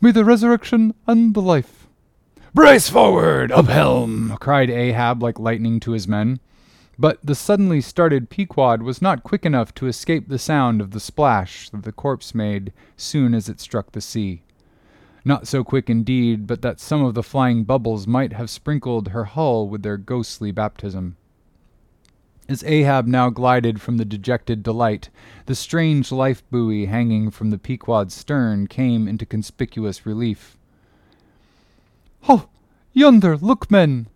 [0.00, 1.86] May the resurrection and the life.
[2.54, 4.38] Brace forward, up helm!
[4.40, 6.40] cried Ahab like lightning to his men.
[6.98, 11.00] But the suddenly started Pequod was not quick enough to escape the sound of the
[11.00, 14.42] splash that the corpse made soon as it struck the sea.
[15.26, 19.24] Not so quick indeed, but that some of the flying bubbles might have sprinkled her
[19.24, 21.16] hull with their ghostly baptism.
[22.48, 25.10] As Ahab now glided from the dejected delight,
[25.46, 30.56] the strange life buoy hanging from the Pequod's stern came into conspicuous relief.
[32.22, 32.48] Ho!
[32.92, 34.06] Yonder, look, men!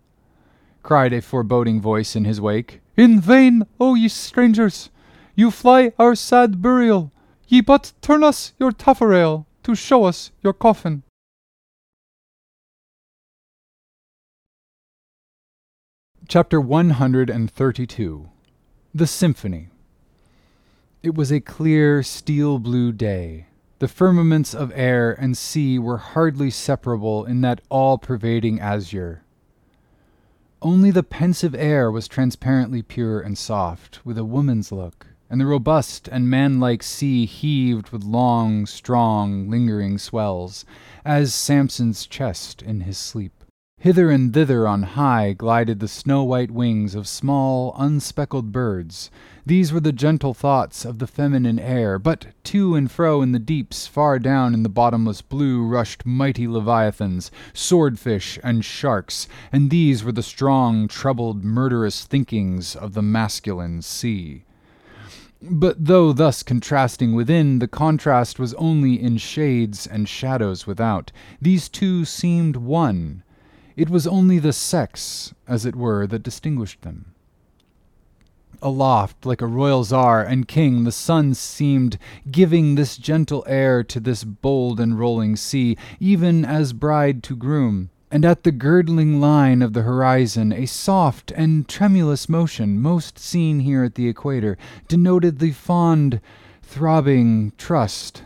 [0.81, 2.79] cried a foreboding voice in his wake.
[2.95, 4.89] In vain, O ye strangers!
[5.35, 7.11] You fly our sad burial.
[7.49, 11.03] Ye but turn us your tafferail to show us your coffin.
[16.27, 18.29] Chapter 132
[18.93, 19.67] The Symphony
[21.03, 23.47] It was a clear, steel blue day.
[23.79, 29.23] The firmaments of air and sea were hardly separable in that all pervading azure.
[30.61, 35.45] Only the pensive air was transparently pure and soft, with a woman's look, and the
[35.45, 40.65] robust and manlike sea heaved with long, strong, lingering swells,
[41.05, 43.45] as Samson's chest in his sleep.
[43.77, 49.09] Hither and thither on high glided the snow white wings of small, unspeckled birds.
[49.45, 53.39] These were the gentle thoughts of the feminine air, but to and fro in the
[53.39, 60.03] deeps, far down in the bottomless blue, rushed mighty leviathans, swordfish, and sharks, and these
[60.03, 64.43] were the strong, troubled, murderous thinkings of the masculine sea.
[65.41, 71.11] But though thus contrasting within, the contrast was only in shades and shadows without.
[71.41, 73.23] These two seemed one
[73.75, 77.13] it was only the sex, as it were, that distinguished them.
[78.61, 81.97] Aloft, like a royal czar and king, the sun seemed
[82.29, 87.89] giving this gentle air to this bold and rolling sea, even as bride to groom.
[88.13, 93.61] And at the girdling line of the horizon, a soft and tremulous motion, most seen
[93.61, 94.57] here at the equator,
[94.89, 96.19] denoted the fond,
[96.61, 98.23] throbbing trust,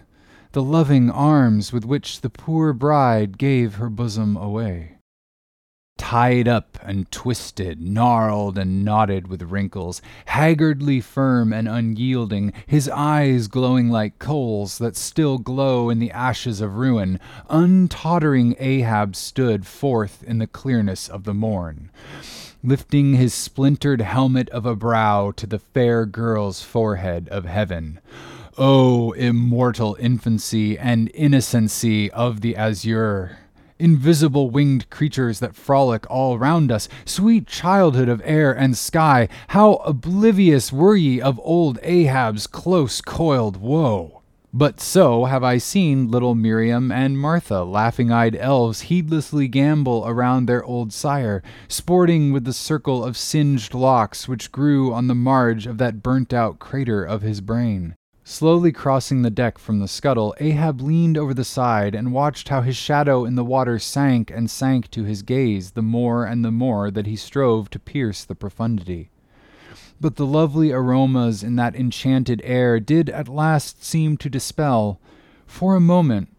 [0.53, 4.94] the loving arms with which the poor bride gave her bosom away
[5.97, 13.47] tied up and twisted, gnarled and knotted with wrinkles, haggardly firm and unyielding, his eyes
[13.47, 20.23] glowing like coals that still glow in the ashes of ruin, untottering Ahab stood forth
[20.23, 21.89] in the clearness of the morn.
[22.63, 27.99] Lifting his splintered helmet of a brow to the fair girl's forehead of heaven.
[28.57, 33.39] O immortal infancy and innocency of the azure!
[33.79, 39.75] Invisible winged creatures that frolic all round us, sweet childhood of air and sky, how
[39.85, 44.21] oblivious were ye of old Ahab's close coiled woe!
[44.57, 50.45] But so have I seen little Miriam and Martha, laughing eyed elves, heedlessly gambol around
[50.45, 55.67] their old sire, sporting with the circle of singed locks which grew on the marge
[55.67, 57.95] of that burnt out crater of his brain.
[58.27, 62.61] Slowly crossing the deck from the scuttle, Ahab leaned over the side and watched how
[62.61, 66.51] his shadow in the water sank and sank to his gaze the more and the
[66.51, 69.11] more that he strove to pierce the profundity.
[70.01, 74.99] But the lovely aromas in that enchanted air did at last seem to dispel,
[75.45, 76.29] for a moment,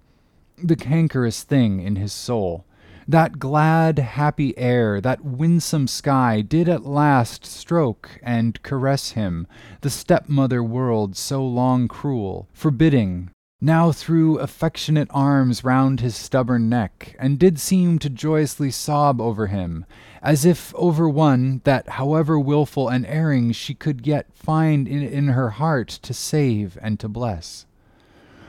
[0.58, 2.65] the cankerous thing in his soul.
[3.08, 9.46] That glad, happy air, that winsome sky, did at last stroke and caress him,
[9.82, 17.14] the stepmother world so long cruel, forbidding, now threw affectionate arms round his stubborn neck,
[17.20, 19.84] and did seem to joyously sob over him,
[20.20, 25.28] as if over one that, however wilful and erring, she could yet find in, in
[25.28, 27.66] her heart to save and to bless.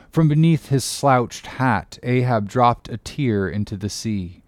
[0.09, 4.41] From beneath his slouched hat, Ahab dropped a tear into the sea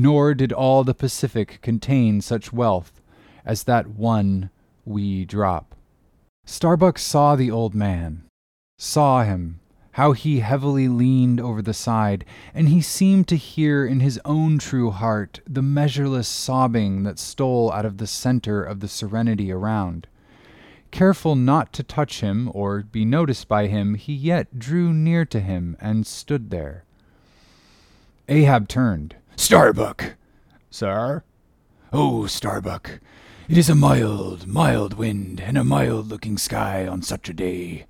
[0.00, 3.00] nor did all the Pacific contain such wealth
[3.44, 4.50] as that one
[4.84, 5.74] wee drop.
[6.46, 8.24] Starbuck saw the old man,
[8.78, 9.60] saw him,
[9.92, 12.24] how he heavily leaned over the side,
[12.54, 17.70] and he seemed to hear in his own true heart the measureless sobbing that stole
[17.72, 20.06] out of the center of the serenity around.
[20.90, 25.40] Careful not to touch him or be noticed by him, he yet drew near to
[25.40, 26.84] him and stood there
[28.30, 29.16] Ahab turned.
[29.40, 30.16] Starbuck!
[30.70, 31.24] Sir?
[31.94, 33.00] Oh, Starbuck,
[33.48, 37.86] it is a mild, mild wind and a mild looking sky on such a day.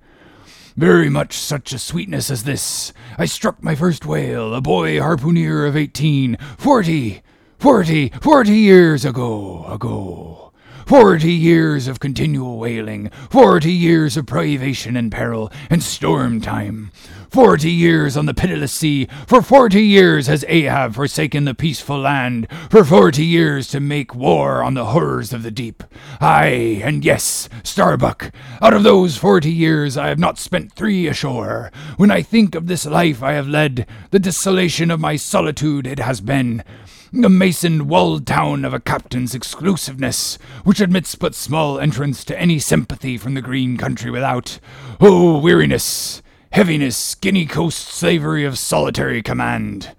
[0.77, 2.93] Very much such a sweetness as this.
[3.17, 7.21] I struck my first whale, a boy harpooner of eighteen, forty,
[7.59, 10.53] forty, forty years ago, ago.
[10.85, 16.91] Forty years of continual whaling, forty years of privation and peril and storm time,
[17.31, 22.45] Forty years on the pitiless sea, for forty years has Ahab forsaken the peaceful land,
[22.69, 25.81] for forty years to make war on the horrors of the deep.
[26.19, 31.71] Ay, and yes, Starbuck, out of those forty years I have not spent three ashore.
[31.95, 35.99] When I think of this life I have led, the desolation of my solitude it
[35.99, 36.65] has been
[37.13, 42.59] the masoned walled town of a captain's exclusiveness, which admits but small entrance to any
[42.59, 44.59] sympathy from the green country without.
[44.99, 46.20] Oh, weariness!
[46.51, 49.95] Heaviness, Guinea coast slavery of solitary command.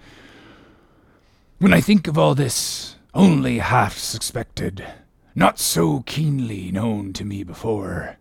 [1.59, 4.85] When I think of all this, only half suspected,
[5.35, 8.19] not so keenly known to me before,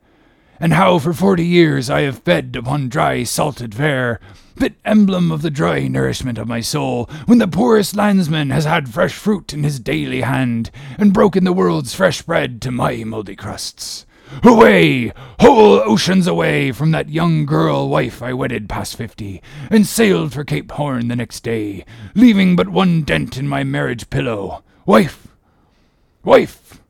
[0.61, 4.21] and how for forty years I have fed upon dry salted fare,
[4.55, 8.87] fit emblem of the dry nourishment of my soul, when the poorest landsman has had
[8.87, 13.35] fresh fruit in his daily hand, and broken the world's fresh bread to my mouldy
[13.35, 14.05] crusts.
[14.43, 20.33] Away, whole oceans away from that young girl wife I wedded past fifty, and sailed
[20.33, 24.63] for Cape Horn the next day, leaving but one dent in my marriage pillow.
[24.85, 25.27] Wife!
[26.23, 26.81] Wife!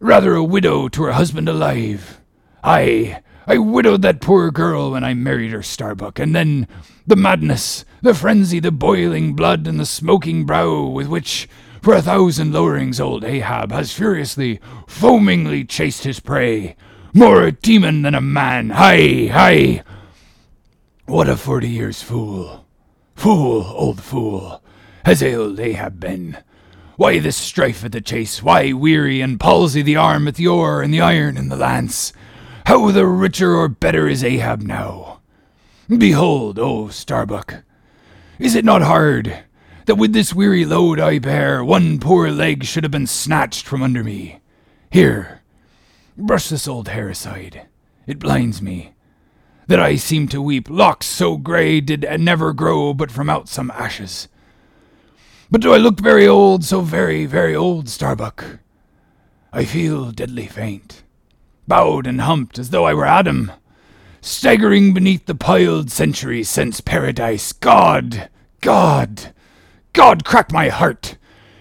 [0.00, 2.20] Rather a widow to her husband alive.
[2.64, 6.66] Aye, I widowed that poor girl when I married her, Starbuck, and then
[7.06, 11.48] the madness, the frenzy, the boiling blood, and the smoking brow with which
[11.80, 16.76] for a thousand lowerings old Ahab has furiously, foamingly chased his prey.
[17.12, 18.70] More a demon than a man.
[18.70, 19.82] Hi, hi!
[21.06, 22.66] What a forty years fool,
[23.16, 24.62] fool, old fool,
[25.04, 26.36] has old Ahab been.
[26.96, 28.42] Why this strife at the chase?
[28.42, 32.12] Why weary and palsy the arm at the oar and the iron and the lance?
[32.66, 35.20] How the richer or better is Ahab now?
[35.88, 37.64] Behold, O Starbuck,
[38.38, 39.44] is it not hard
[39.90, 43.82] that with this weary load I bear, one poor leg should have been snatched from
[43.82, 44.38] under me.
[44.88, 45.40] Here,
[46.16, 47.66] brush this old hair aside.
[48.06, 48.94] It blinds me.
[49.66, 53.72] That I seem to weep, locks so grey did never grow but from out some
[53.72, 54.28] ashes.
[55.50, 58.60] But do I look very old, so very, very old, Starbuck?
[59.52, 61.02] I feel deadly faint,
[61.66, 63.50] bowed and humped as though I were Adam,
[64.20, 67.52] staggering beneath the piled centuries since paradise.
[67.52, 68.28] God!
[68.60, 69.34] God!
[69.92, 71.16] God crack my heart!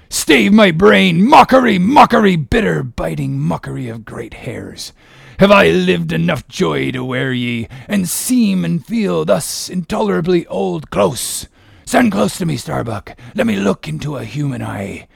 [0.07, 1.27] Stave my brain!
[1.27, 4.93] Mockery, mockery, bitter, biting mockery of great hairs!
[5.39, 10.91] Have I lived enough joy to wear ye, and seem and feel thus intolerably old?
[10.91, 11.47] Close!
[11.85, 13.17] Stand close to me, Starbuck.
[13.33, 15.07] Let me look into a human eye.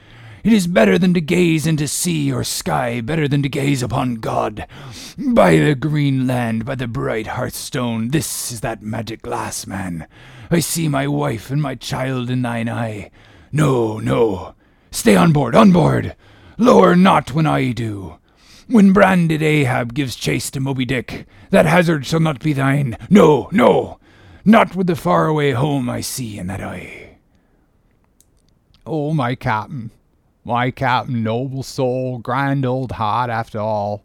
[0.44, 4.16] It is better than to gaze into sea or sky, better than to gaze upon
[4.16, 4.66] God.
[5.16, 10.06] By the green land, by the bright hearthstone, this is that magic glass, man.
[10.50, 13.10] I see my wife and my child in thine eye.
[13.52, 14.54] No, no.
[14.90, 16.14] Stay on board, on board.
[16.58, 18.18] Lower not when I do.
[18.68, 22.98] When branded Ahab gives chase to Moby Dick, that hazard shall not be thine.
[23.08, 23.98] No, no.
[24.44, 27.16] Not with the faraway home I see in that eye.
[28.84, 29.90] Oh, my captain,
[30.44, 34.04] my captain, noble soul, grand old heart after all.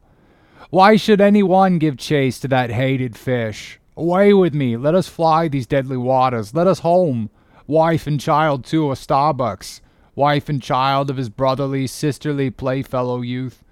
[0.70, 3.80] Why should any one give chase to that hated fish?
[3.98, 4.78] Away with me.
[4.78, 6.54] Let us fly these deadly waters.
[6.54, 7.30] Let us home.
[7.68, 9.82] Wife and child, too, a Starbuck's.
[10.16, 13.64] Wife and child of his brotherly, sisterly playfellow youth.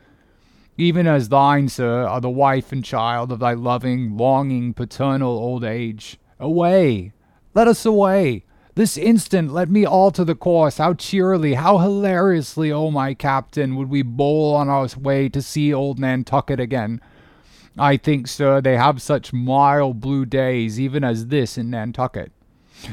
[0.77, 5.63] Even as thine, sir, are the wife and child of thy loving, longing, paternal old
[5.63, 6.17] age.
[6.39, 7.13] Away!
[7.53, 8.43] Let us away!
[8.77, 10.77] This instant let me alter the course.
[10.77, 15.41] How cheerily, how hilariously, O oh my captain, would we bowl on our way to
[15.41, 17.01] see old Nantucket again.
[17.75, 22.31] I think, sir, they have such mild blue days even as this in Nantucket.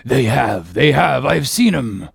[0.06, 1.26] They have, they have.
[1.26, 2.08] I have seen 'em.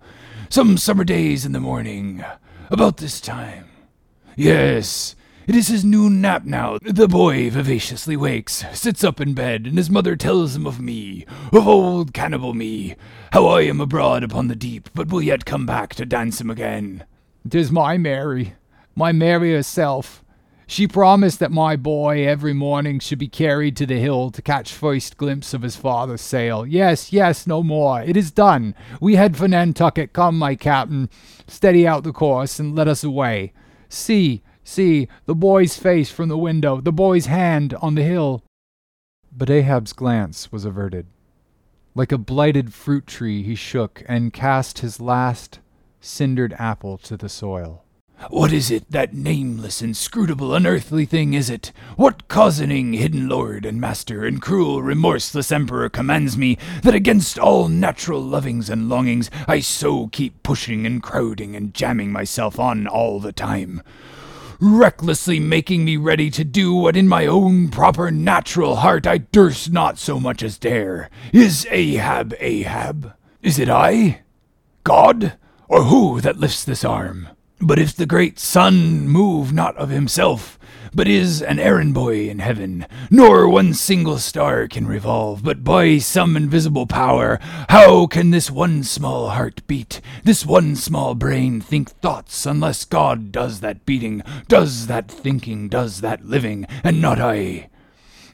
[0.48, 2.24] Some summer days in the morning,
[2.70, 3.66] about this time.
[4.34, 5.14] Yes,
[5.46, 6.78] it is his noon nap now.
[6.82, 11.26] The boy vivaciously wakes, sits up in bed, and his mother tells him of me,
[11.52, 12.96] of old cannibal me,
[13.32, 16.50] how I am abroad upon the deep, but will yet come back to dance him
[16.50, 17.04] again.
[17.48, 18.54] Tis my Mary,
[18.94, 20.22] my Mary herself.
[20.70, 24.72] She promised that my boy every morning should be carried to the hill to catch
[24.72, 26.64] first glimpse of his father's sail.
[26.64, 28.02] Yes, yes, no more.
[28.02, 28.76] It is done.
[29.00, 30.12] We head for Nantucket.
[30.12, 31.10] Come, my captain,
[31.48, 33.52] steady out the course and let us away.
[33.88, 38.42] See, see, the boy's face from the window, the boy's hand on the hill.
[39.36, 41.06] But Ahab's glance was averted.
[41.94, 45.58] Like a blighted fruit tree, he shook and cast his last
[46.00, 47.84] cindered apple to the soil.
[48.28, 51.72] What is it, that nameless, inscrutable, unearthly thing is it?
[51.96, 57.68] What cozening hidden lord and master and cruel, remorseless emperor commands me that against all
[57.68, 63.20] natural lovings and longings I so keep pushing and crowding and jamming myself on all
[63.20, 63.82] the time?
[64.62, 69.72] Recklessly making me ready to do what in my own proper natural heart I durst
[69.72, 71.08] not so much as dare.
[71.32, 73.14] Is Ahab Ahab?
[73.40, 74.20] Is it I?
[74.84, 75.38] God?
[75.66, 77.28] Or who that lifts this arm?
[77.58, 80.58] But if the great sun move not of himself,
[80.94, 85.98] but is an errand boy in heaven, nor one single star can revolve, but by
[85.98, 87.38] some invisible power,
[87.68, 93.32] how can this one small heart beat, this one small brain think thoughts, unless God
[93.32, 97.68] does that beating, does that thinking, does that living, and not I?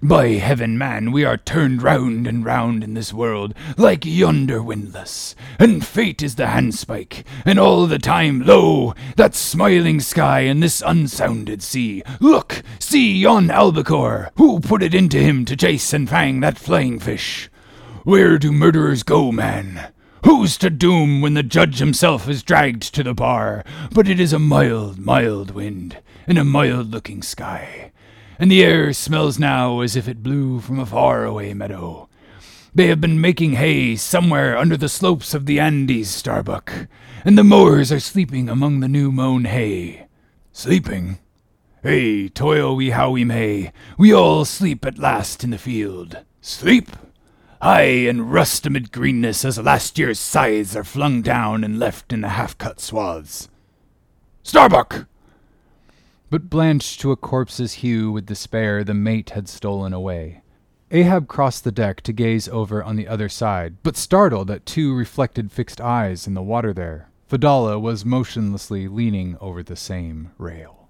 [0.02, 5.34] By heaven, man, we are turned round and round in this world, like yonder windlass,
[5.58, 10.82] and fate is the handspike, and all the time, lo, that smiling sky and this
[10.84, 12.02] unsounded sea.
[12.20, 16.98] Look, see yon albacore, who put it into him to chase and fang that flying
[16.98, 17.48] fish?
[18.04, 19.92] Where do murderers go, man?
[20.26, 23.64] Who's to doom when the judge himself is dragged to the bar?
[23.92, 27.92] But it is a mild, mild wind, and a mild looking sky
[28.38, 32.08] and the air smells now as if it blew from a far-away meadow.
[32.74, 36.88] They have been making hay somewhere under the slopes of the Andes, Starbuck,
[37.24, 40.06] and the mowers are sleeping among the new mown hay.
[40.52, 41.18] Sleeping?
[41.82, 46.18] Hey, toil we how we may, we all sleep at last in the field.
[46.40, 46.90] Sleep?
[47.62, 52.20] Aye, and rust amid greenness as last year's scythes are flung down and left in
[52.20, 53.48] the half-cut swaths.
[54.42, 55.06] Starbuck!
[56.30, 60.42] But blanched to a corpse's hue with despair the mate had stolen away.
[60.90, 64.94] Ahab crossed the deck to gaze over on the other side, but startled at two
[64.94, 67.10] reflected fixed eyes in the water there.
[67.28, 70.88] Fedallah was motionlessly leaning over the same rail.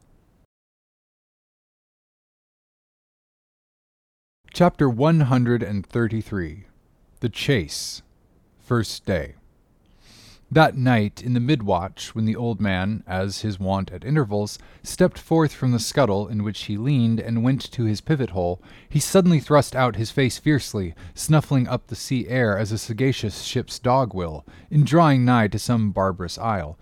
[4.52, 6.64] Chapter 133
[7.20, 8.02] The Chase
[8.58, 9.34] First Day
[10.50, 15.18] that night, in the midwatch, when the old man, as his wont at intervals, stepped
[15.18, 19.00] forth from the scuttle in which he leaned and went to his pivot hole, he
[19.00, 23.80] suddenly thrust out his face fiercely, snuffling up the sea air as a sagacious ship's
[23.80, 26.78] dog will, in drawing nigh to some barbarous isle.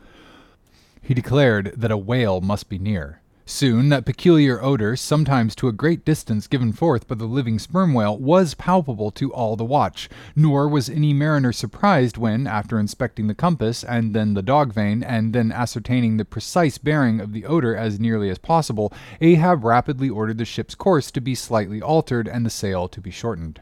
[1.01, 3.23] He declared that a whale must be near.
[3.47, 7.93] Soon that peculiar odor, sometimes to a great distance given forth by the living sperm
[7.93, 13.27] whale, was palpable to all the watch, nor was any mariner surprised when, after inspecting
[13.27, 17.45] the compass, and then the dog vane, and then ascertaining the precise bearing of the
[17.45, 18.91] odor as nearly as possible,
[19.21, 23.11] Ahab rapidly ordered the ship's course to be slightly altered and the sail to be
[23.11, 23.61] shortened.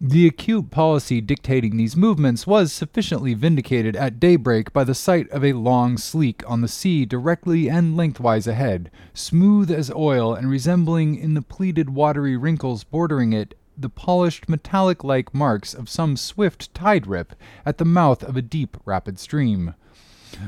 [0.00, 5.44] The acute policy dictating these movements was sufficiently vindicated at daybreak by the sight of
[5.44, 11.14] a long sleek on the sea directly and lengthwise ahead, smooth as oil and resembling
[11.14, 16.72] in the pleated watery wrinkles bordering it the polished metallic like marks of some swift
[16.74, 17.34] tide rip
[17.64, 19.74] at the mouth of a deep rapid stream.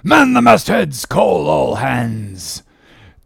[0.03, 1.07] Man the mastheads!
[1.07, 2.63] Call all hands!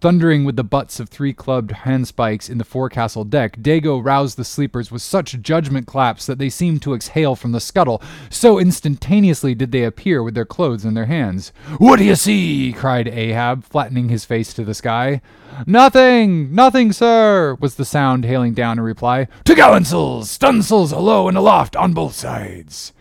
[0.01, 4.44] Thundering with the butts of three clubbed handspikes in the forecastle deck, Daggoo roused the
[4.44, 9.55] sleepers with such judgment claps that they seemed to exhale from the scuttle, so instantaneously
[9.55, 11.53] did they appear with their clothes in their hands.
[11.76, 12.72] What do you see?
[12.72, 15.20] cried Ahab, flattening his face to the sky.
[15.66, 19.28] Nothing, nothing, sir, was the sound hailing down in reply.
[19.44, 22.94] Topgallantsails, stunsails alow and aloft on both sides.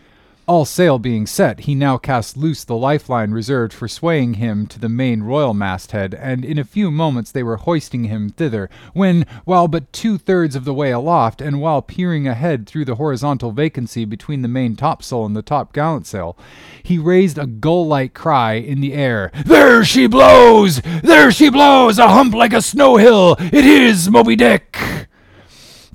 [0.50, 4.80] All sail being set, he now cast loose the lifeline reserved for swaying him to
[4.80, 9.26] the main royal masthead, and in a few moments they were hoisting him thither, when,
[9.44, 13.52] while but two thirds of the way aloft, and while peering ahead through the horizontal
[13.52, 16.36] vacancy between the main topsail and the top gallant sail,
[16.82, 19.30] he raised a gull-like cry in the air.
[19.46, 20.80] There she blows!
[20.80, 22.00] There she blows!
[22.00, 23.36] A hump like a snow hill!
[23.38, 24.76] It is Moby Dick!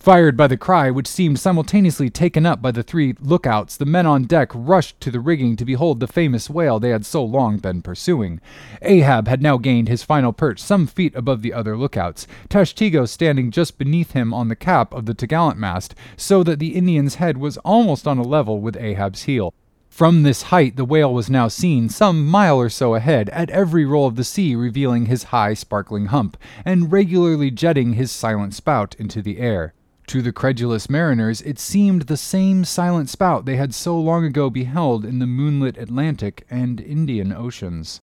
[0.05, 4.05] Fired by the cry, which seemed simultaneously taken up by the three lookouts, the men
[4.05, 7.57] on deck rushed to the rigging to behold the famous whale they had so long
[7.57, 8.39] been pursuing.
[8.83, 13.49] Ahab had now gained his final perch some feet above the other lookouts, Tashtego standing
[13.49, 17.39] just beneath him on the cap of the topgallant mast, so that the Indian's head
[17.39, 19.55] was almost on a level with Ahab's heel.
[19.89, 23.85] From this height the whale was now seen some mile or so ahead, at every
[23.85, 28.93] roll of the sea revealing his high sparkling hump, and regularly jetting his silent spout
[28.99, 29.73] into the air.
[30.07, 34.49] To the credulous mariners, it seemed the same silent spout they had so long ago
[34.49, 37.99] beheld in the moonlit Atlantic and Indian oceans.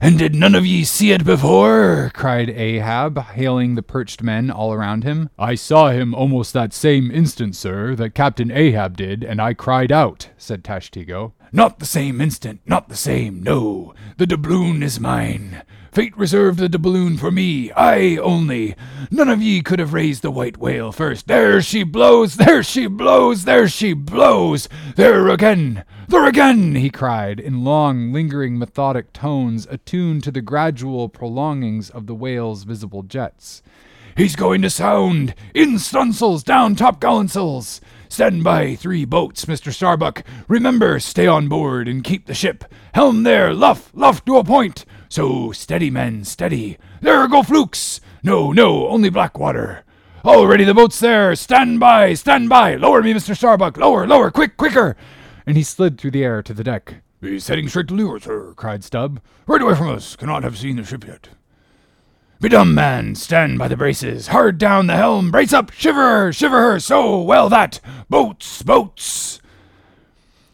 [0.00, 2.10] And did none of ye see it before?
[2.14, 5.30] cried Ahab, hailing the perched men all around him.
[5.38, 9.90] I saw him almost that same instant, sir, that Captain Ahab did, and I cried
[9.90, 11.32] out, said Tashtego.
[11.52, 13.94] Not the same instant, not the same, no.
[14.18, 15.62] The doubloon is mine.
[15.98, 18.76] Fate reserved the doubloon for me, I only.
[19.10, 21.26] None of ye could have raised the white whale first.
[21.26, 24.68] There she blows, there she blows, there she blows.
[24.94, 31.08] There again, there again, he cried, in long, lingering, methodic tones attuned to the gradual
[31.08, 33.60] prolongings of the whale's visible jets.
[34.16, 35.34] He's going to sound!
[35.52, 37.80] In stunsails, down topgallantsails!
[38.08, 39.72] Stand by three boats, Mr.
[39.72, 40.22] Starbuck.
[40.46, 42.64] Remember, stay on board and keep the ship.
[42.94, 44.84] Helm there, luff, luff to a point.
[45.08, 46.78] So steady, men, steady.
[47.00, 48.00] There go flukes.
[48.22, 49.84] No, no, only black Blackwater.
[50.24, 51.34] Already the boat's there.
[51.34, 52.74] Stand by, stand by.
[52.74, 53.36] Lower me, Mr.
[53.36, 53.76] Starbuck.
[53.76, 54.96] Lower, lower, quick, quicker.
[55.46, 56.96] And he slid through the air to the deck.
[57.20, 59.20] He's heading straight to leeward, sir, cried Stubb.
[59.46, 60.16] Right away from us.
[60.16, 61.30] Cannot have seen the ship yet.
[62.40, 63.14] Be dumb, man.
[63.14, 64.28] Stand by the braces.
[64.28, 65.30] Hard down the helm.
[65.30, 65.72] Brace up.
[65.72, 66.32] Shiver her.
[66.32, 66.78] Shiver her.
[66.78, 67.80] So well that.
[68.08, 68.62] Boats.
[68.62, 69.40] Boats.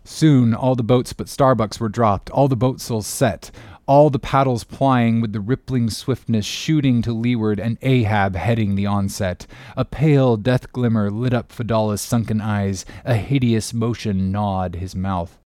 [0.07, 3.51] Soon all the boats but Starbuck's were dropped, all the boatsails set,
[3.87, 8.87] all the paddles plying with the rippling swiftness shooting to leeward and Ahab heading the
[8.87, 9.47] onset.
[9.77, 15.39] A pale death glimmer lit up Fedallah's sunken eyes, a hideous motion gnawed his mouth.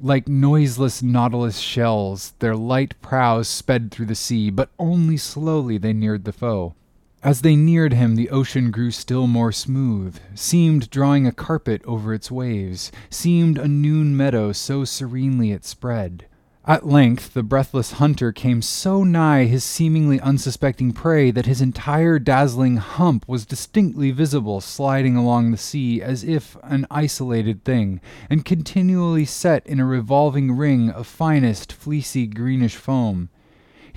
[0.00, 5.92] Like noiseless nautilus shells, their light prows sped through the sea, but only slowly they
[5.92, 6.74] neared the foe.
[7.20, 12.14] As they neared him, the ocean grew still more smooth, seemed drawing a carpet over
[12.14, 16.26] its waves, seemed a noon meadow so serenely it spread.
[16.68, 22.18] At length, the breathless hunter came so nigh his seemingly unsuspecting prey that his entire
[22.18, 28.44] dazzling hump was distinctly visible sliding along the sea as if an isolated thing, and
[28.44, 33.30] continually set in a revolving ring of finest, fleecy greenish foam.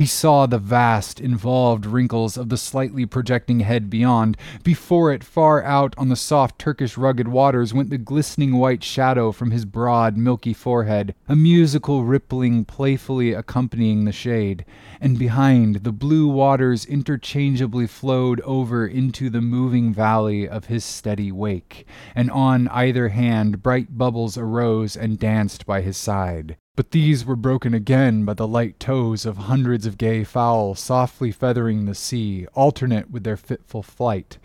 [0.02, 4.36] He saw the vast, involved wrinkles of the slightly projecting head beyond.
[4.64, 9.32] Before it, far out on the soft Turkish rugged waters, went the glistening white shadow
[9.32, 14.66] from his broad, milky forehead, a musical rippling playfully accompanying the shade.
[15.00, 21.32] And behind, the blue waters interchangeably flowed over into the moving valley of his steady
[21.32, 21.86] wake,
[22.16, 26.58] and on either hand bright bubbles arose and danced by his side.
[26.76, 31.32] But these were broken again by the light toes of hundreds of gay fowl softly
[31.32, 34.38] feathering the sea, alternate with their fitful flight,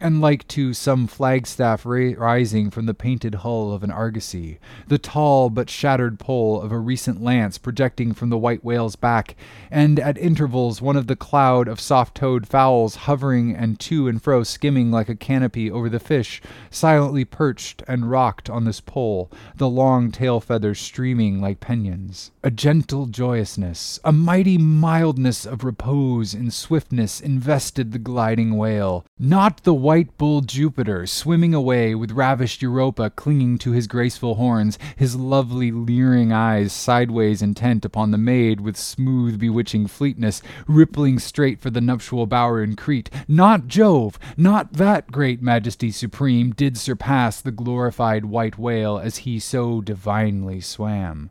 [0.00, 4.98] and like to some flagstaff ra- rising from the painted hull of an argosy, the
[4.98, 9.36] tall but shattered pole of a recent lance projecting from the white whale's back,
[9.70, 14.42] and at intervals one of the cloud of soft-toed fowls hovering and to and fro
[14.42, 16.40] skimming like a canopy over the fish,
[16.70, 22.30] silently perched and rocked on this pole, the long tail feathers streaming like pinions.
[22.42, 29.62] A gentle joyousness, a mighty mildness of repose and swiftness invested the gliding whale, not
[29.64, 35.16] the white bull Jupiter swimming away with ravished Europa clinging to his graceful horns, his
[35.16, 41.70] lovely leering eyes sideways intent upon the maid with smooth bewitching fleetness, rippling straight for
[41.70, 43.08] the nuptial bower in Crete.
[43.26, 49.40] Not Jove, not that great majesty supreme, did surpass the glorified white whale as he
[49.40, 51.30] so divinely swam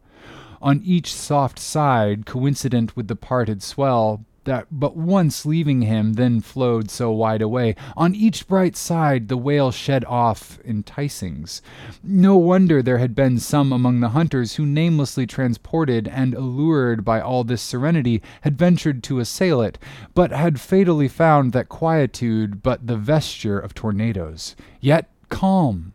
[0.61, 6.41] on each soft side, coincident with the parted swell, that but once leaving him then
[6.41, 7.75] flowed so wide away.
[7.95, 11.61] On each bright side the whale shed off enticings.
[12.01, 17.21] No wonder there had been some among the hunters who, namelessly transported and allured by
[17.21, 19.77] all this serenity, had ventured to assail it,
[20.15, 24.55] but had fatally found that quietude but the vesture of tornadoes.
[24.79, 25.93] Yet calm,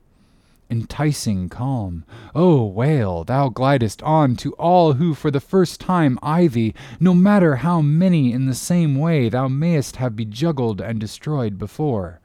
[0.73, 2.03] enticing calm.
[2.35, 7.12] O whale, thou glidest on to all who for the first time eye thee, no
[7.12, 12.20] matter how many in the same way thou mayest have bejuggled and destroyed before.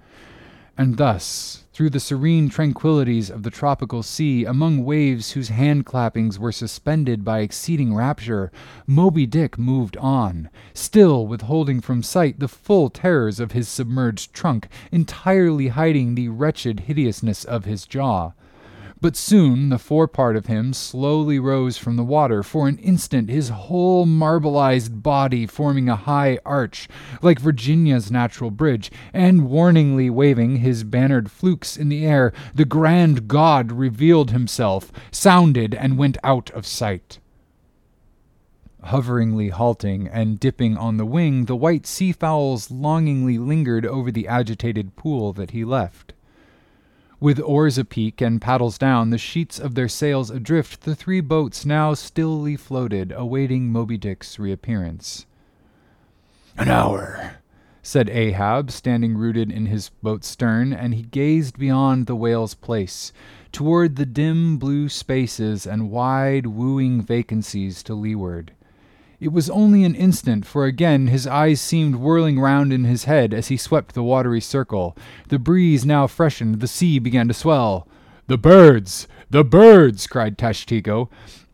[0.77, 6.39] And thus, through the serene tranquillities of the tropical sea, among waves whose hand clappings
[6.39, 8.51] were suspended by exceeding rapture,
[8.87, 14.67] Moby Dick moved on, still withholding from sight the full terrors of his submerged trunk,
[14.91, 18.31] entirely hiding the wretched hideousness of his jaw.
[18.99, 23.49] But soon the forepart of him slowly rose from the water, for an instant his
[23.49, 26.89] whole marbleized body forming a high arch,
[27.21, 33.27] like Virginia's natural bridge, and warningly waving his bannered flukes in the air, the grand
[33.27, 37.19] god revealed himself, sounded, and went out of sight.
[38.85, 44.27] Hoveringly halting and dipping on the wing, the white sea fowls longingly lingered over the
[44.27, 46.13] agitated pool that he left.
[47.19, 51.65] With oars apeak and paddles down, the sheets of their sails adrift, the three boats
[51.65, 55.25] now stilly floated, awaiting Moby Dick's reappearance.
[56.57, 57.37] An hour,
[57.81, 63.11] said Ahab, standing rooted in his boat's stern, and he gazed beyond the whale's place,
[63.51, 68.51] toward the dim blue spaces and wide, wooing vacancies to leeward.
[69.19, 73.33] It was only an instant, for again his eyes seemed whirling round in his head
[73.33, 74.95] as he swept the watery circle.
[75.29, 77.87] The breeze now freshened, the sea began to swell.
[78.27, 79.07] The birds!
[79.31, 80.05] The birds!
[80.05, 81.09] cried Tashtego.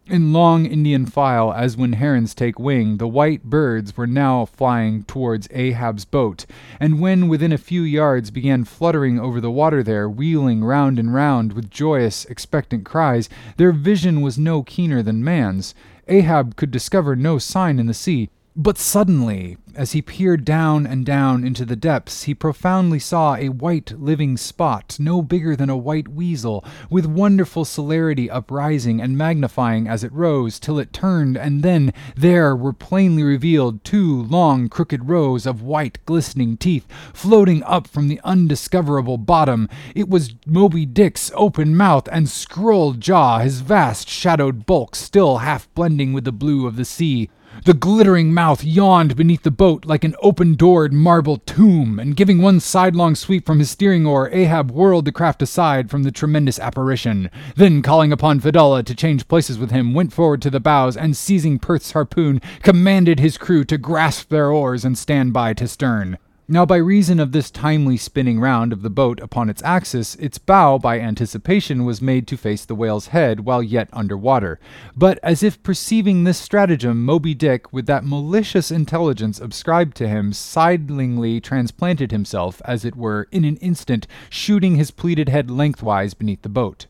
[0.08, 5.04] In long Indian file, as when herons take wing, the white birds were now flying
[5.04, 6.46] towards Ahab's boat,
[6.82, 11.14] and when within a few yards began fluttering over the water there, wheeling round and
[11.14, 15.74] round with joyous, expectant cries, their vision was no keener than man's.
[16.08, 21.04] Ahab could discover no sign in the sea, but suddenly, as he peered down and
[21.06, 25.78] down into the depths, he profoundly saw a white living spot, no bigger than a
[25.78, 31.64] white weasel, with wonderful celerity uprising and magnifying as it rose, till it turned, and
[31.64, 37.88] then there were plainly revealed two long crooked rows of white glistening teeth floating up
[37.88, 39.68] from the undiscoverable bottom.
[39.96, 45.74] It was Moby Dick's open mouth and scrolled jaw, his vast shadowed bulk still half
[45.74, 47.32] blending with the blue of the sea.
[47.66, 52.42] The glittering mouth yawned beneath the boat like an open doored marble tomb, and giving
[52.42, 56.60] one sidelong sweep from his steering oar, Ahab whirled the craft aside from the tremendous
[56.60, 57.30] apparition.
[57.56, 61.16] Then, calling upon Fedallah to change places with him, went forward to the bows, and
[61.16, 66.18] seizing Perth's harpoon, commanded his crew to grasp their oars and stand by to stern.
[66.46, 70.38] Now, by reason of this timely spinning round of the boat upon its axis, its
[70.38, 74.60] bow, by anticipation, was made to face the whale's head while yet under water.
[74.94, 80.34] But, as if perceiving this stratagem, Moby Dick, with that malicious intelligence ascribed to him,
[80.34, 86.42] sidlingly transplanted himself, as it were, in an instant, shooting his pleated head lengthwise beneath
[86.42, 86.88] the boat.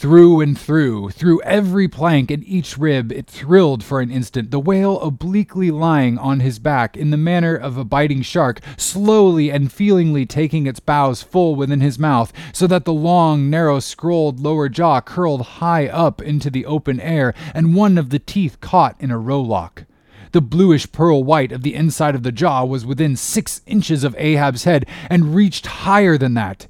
[0.00, 4.58] Through and through, through every plank and each rib, it thrilled for an instant, the
[4.58, 9.70] whale obliquely lying on his back in the manner of a biting shark, slowly and
[9.70, 14.70] feelingly taking its bows full within his mouth, so that the long, narrow, scrolled lower
[14.70, 19.10] jaw curled high up into the open air, and one of the teeth caught in
[19.10, 19.84] a rowlock.
[20.32, 24.14] The bluish pearl white of the inside of the jaw was within six inches of
[24.16, 26.66] Ahab's head and reached higher than that.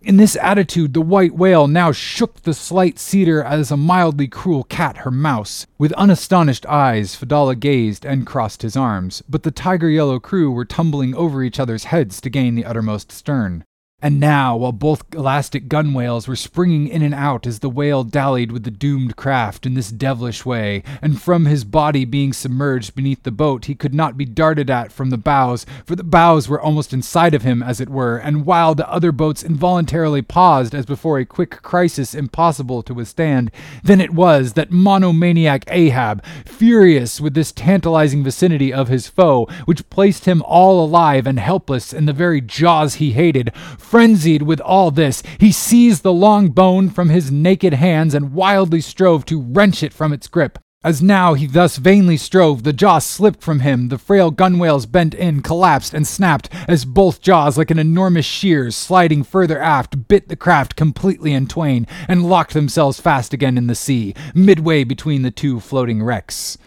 [0.00, 4.62] In this attitude, the white whale now shook the slight cedar as a mildly cruel
[4.62, 5.66] cat her mouse.
[5.76, 10.64] With unastonished eyes, Fedallah gazed and crossed his arms, but the tiger yellow crew were
[10.64, 13.64] tumbling over each other's heads to gain the uttermost stern.
[14.00, 18.52] And now, while both elastic gunwales were springing in and out as the whale dallied
[18.52, 23.24] with the doomed craft in this devilish way, and from his body being submerged beneath
[23.24, 26.60] the boat, he could not be darted at from the bows, for the bows were
[26.60, 30.86] almost inside of him, as it were, and while the other boats involuntarily paused as
[30.86, 33.50] before a quick crisis impossible to withstand,
[33.82, 39.90] then it was that monomaniac Ahab, furious with this tantalizing vicinity of his foe, which
[39.90, 43.50] placed him all alive and helpless in the very jaws he hated,
[43.88, 48.82] Frenzied with all this, he seized the long bone from his naked hands and wildly
[48.82, 50.58] strove to wrench it from its grip.
[50.84, 55.14] As now he thus vainly strove, the jaw slipped from him, the frail gunwales bent
[55.14, 60.28] in, collapsed, and snapped as both jaws, like an enormous shears, sliding further aft, bit
[60.28, 65.22] the craft completely in twain and locked themselves fast again in the sea, midway between
[65.22, 66.58] the two floating wrecks.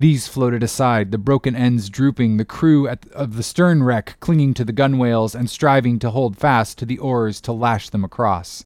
[0.00, 4.54] These floated aside, the broken ends drooping, the crew at, of the stern wreck clinging
[4.54, 8.64] to the gunwales and striving to hold fast to the oars to lash them across.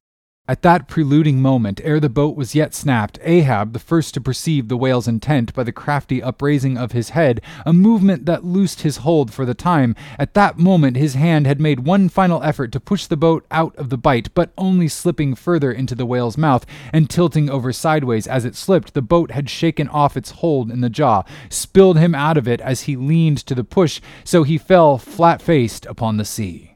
[0.49, 4.67] At that preluding moment, ere the boat was yet snapped, Ahab, the first to perceive
[4.67, 8.97] the whale's intent by the crafty upraising of his head, a movement that loosed his
[8.97, 12.79] hold for the time, at that moment his hand had made one final effort to
[12.79, 16.65] push the boat out of the bite, but only slipping further into the whale's mouth,
[16.91, 20.81] and tilting over sideways as it slipped, the boat had shaken off its hold in
[20.81, 21.21] the jaw,
[21.51, 25.43] spilled him out of it as he leaned to the push, so he fell flat
[25.43, 26.68] faced upon the sea.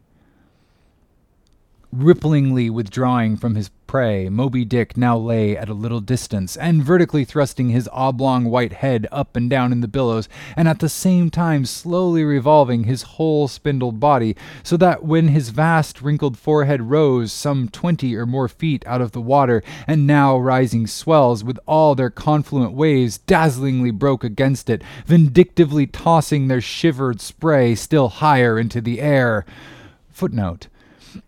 [1.96, 7.24] Ripplingly withdrawing from his prey, Moby Dick now lay at a little distance, and vertically
[7.24, 10.28] thrusting his oblong white head up and down in the billows,
[10.58, 15.50] and at the same time slowly revolving his whole spindled body, so that when his
[15.50, 20.36] vast wrinkled forehead rose some twenty or more feet out of the water, and now
[20.36, 27.22] rising swells with all their confluent waves dazzlingly broke against it, vindictively tossing their shivered
[27.22, 29.46] spray still higher into the air.
[30.12, 30.70] Footnote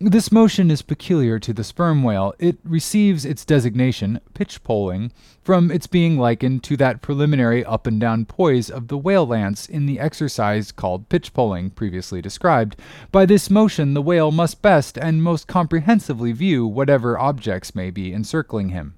[0.00, 2.34] This motion is peculiar to the sperm whale.
[2.38, 5.12] It receives its designation, pitch poling,
[5.42, 9.68] from its being likened to that preliminary up and down poise of the whale lance
[9.68, 12.76] in the exercise called pitch poling, previously described.
[13.12, 18.12] By this motion, the whale must best and most comprehensively view whatever objects may be
[18.12, 18.96] encircling him.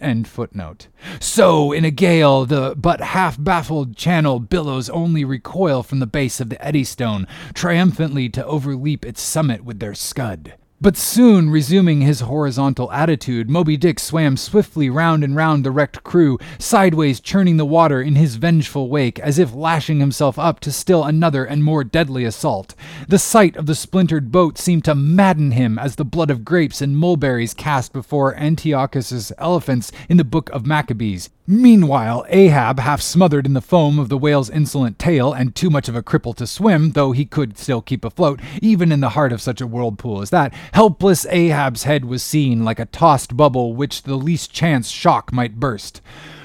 [0.00, 0.86] End footnote.
[1.18, 6.40] So, in a gale, the but half baffled channel billows only recoil from the base
[6.40, 10.54] of the Eddystone, triumphantly to overleap its summit with their scud.
[10.80, 16.04] But soon, resuming his horizontal attitude, Moby Dick swam swiftly round and round the wrecked
[16.04, 20.70] crew, sideways churning the water in his vengeful wake, as if lashing himself up to
[20.70, 22.76] still another and more deadly assault.
[23.08, 26.80] The sight of the splintered boat seemed to madden him as the blood of grapes
[26.80, 31.28] and mulberries cast before Antiochus's elephants in the book of Maccabees.
[31.50, 35.88] Meanwhile, Ahab, half smothered in the foam of the whale's insolent tail and too much
[35.88, 39.32] of a cripple to swim, though he could still keep afloat, even in the heart
[39.32, 43.74] of such a whirlpool as that, helpless Ahab's head was seen like a tossed bubble
[43.74, 46.02] which the least chance shock might burst.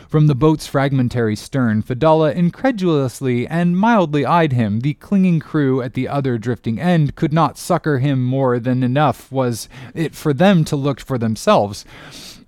[0.08, 4.80] From the boat's fragmentary stern, Fedallah incredulously and mildly eyed him.
[4.80, 9.30] The clinging crew at the other drifting end could not succor him more than enough
[9.34, 11.84] was it for them to look for themselves.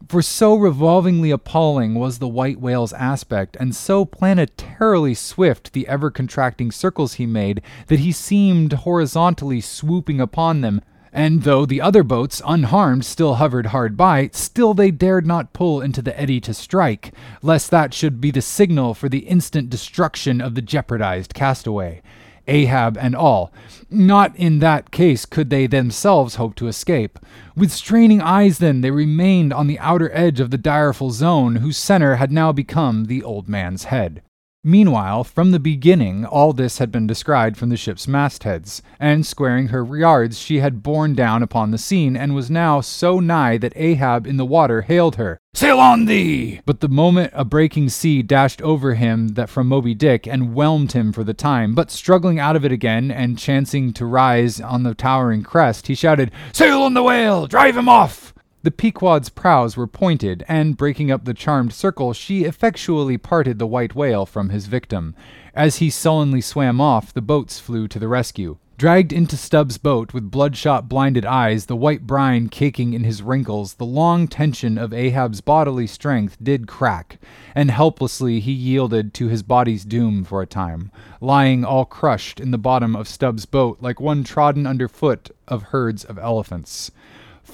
[0.08, 6.12] For so revolvingly appalling was the white whale's aspect, and so planetarily swift the ever
[6.12, 10.82] contracting circles he made, that he seemed horizontally swooping upon them.
[11.12, 15.82] And though the other boats, unharmed, still hovered hard by, still they dared not pull
[15.82, 20.39] into the eddy to strike, lest that should be the signal for the instant destruction
[20.39, 22.01] of the jeopardized castaway.
[22.47, 23.51] Ahab and all.
[23.89, 27.19] Not in that case could they themselves hope to escape.
[27.55, 31.77] With straining eyes, then, they remained on the outer edge of the direful zone, whose
[31.77, 34.21] center had now become the old man's head.
[34.68, 39.68] Meanwhile, from the beginning, all this had been descried from the ship's mastheads, and squaring
[39.68, 43.74] her yards, she had borne down upon the scene, and was now so nigh that
[43.76, 45.39] Ahab in the water hailed her.
[45.53, 46.61] Sail on thee!
[46.66, 50.93] But the moment a breaking sea dashed over him that from Moby Dick and whelmed
[50.93, 54.82] him for the time, but struggling out of it again and chancing to rise on
[54.82, 57.45] the towering crest, he shouted, Sail on the whale!
[57.45, 58.34] Drive him off!
[58.66, 63.68] The Pequod's prows were pointed, and breaking up the charmed circle, she effectually parted the
[63.68, 65.13] white whale from his victim.
[65.53, 68.57] As he sullenly swam off, the boats flew to the rescue.
[68.80, 73.76] Dragged into Stubb's boat with bloodshot blinded eyes, the white brine caking in his wrinkles,
[73.76, 77.20] the long tension of Ahab's bodily strength did crack,
[77.53, 80.91] and helplessly he yielded to his body's doom for a time,
[81.22, 85.61] lying all crushed in the bottom of Stubb's boat like one trodden under foot of
[85.66, 86.89] herds of elephants.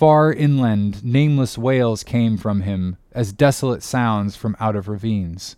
[0.02, 5.58] Far inland, nameless wails came from him as desolate sounds from out of ravines.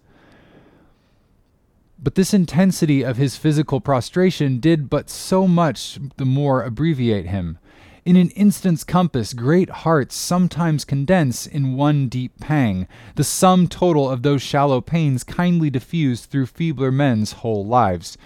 [1.98, 7.58] But this intensity of his physical prostration did but so much the more abbreviate him.
[8.04, 12.86] In an instant's compass, great hearts sometimes condense in one deep pang,
[13.16, 18.18] the sum total of those shallow pains kindly diffused through feebler men's whole lives.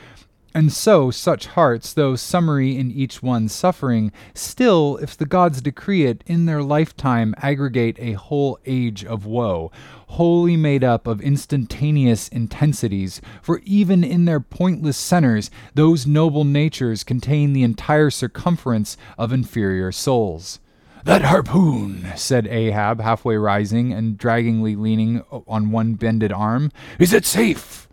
[0.57, 6.05] And so, such hearts, though summary in each one's suffering, still, if the gods decree
[6.05, 9.71] it, in their lifetime aggregate a whole age of woe,
[10.07, 17.03] wholly made up of instantaneous intensities, for even in their pointless centers, those noble natures
[17.03, 20.59] contain the entire circumference of inferior souls.
[21.03, 27.27] That harpoon, said Ahab, halfway rising and draggingly leaning on one bended arm, is it
[27.27, 27.86] safe?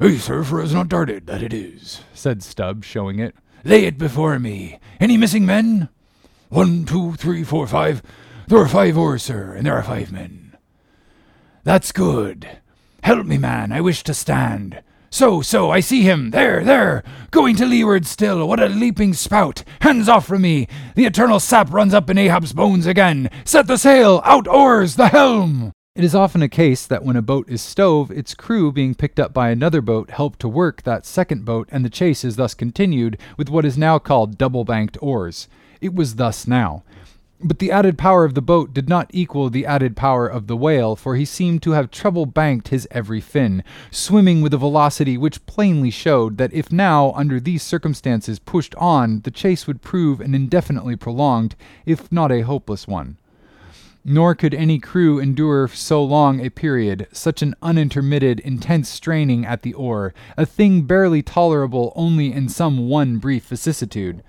[0.00, 3.34] Ay, sir, for it's not darted, that it is, said Stubb, showing it.
[3.64, 4.78] Lay it before me.
[5.00, 5.88] Any missing men?
[6.50, 8.00] One, two, three, four, five.
[8.46, 10.56] There are five oars, sir, and there are five men.
[11.64, 12.48] That's good.
[13.02, 14.82] Help me, man, I wish to stand.
[15.10, 16.30] So, so, I see him.
[16.30, 17.02] There, there.
[17.30, 18.46] Going to leeward still.
[18.46, 19.64] What a leaping spout.
[19.80, 20.68] Hands off from me.
[20.94, 23.30] The eternal sap runs up in Ahab's bones again.
[23.44, 24.20] Set the sail.
[24.24, 24.96] Out oars.
[24.96, 25.72] The helm.
[25.98, 29.18] It is often a case that when a boat is stove, its crew being picked
[29.18, 32.54] up by another boat help to work that second boat, and the chase is thus
[32.54, 35.48] continued with what is now called double banked oars.
[35.80, 36.84] It was thus now.
[37.42, 40.56] But the added power of the boat did not equal the added power of the
[40.56, 45.18] whale, for he seemed to have treble banked his every fin, swimming with a velocity
[45.18, 50.20] which plainly showed that if now, under these circumstances, pushed on, the chase would prove
[50.20, 53.16] an indefinitely prolonged, if not a hopeless one.
[54.04, 59.62] Nor could any crew endure so long a period, such an unintermitted, intense straining at
[59.62, 64.22] the oar, a thing barely tolerable only in some one brief vicissitude.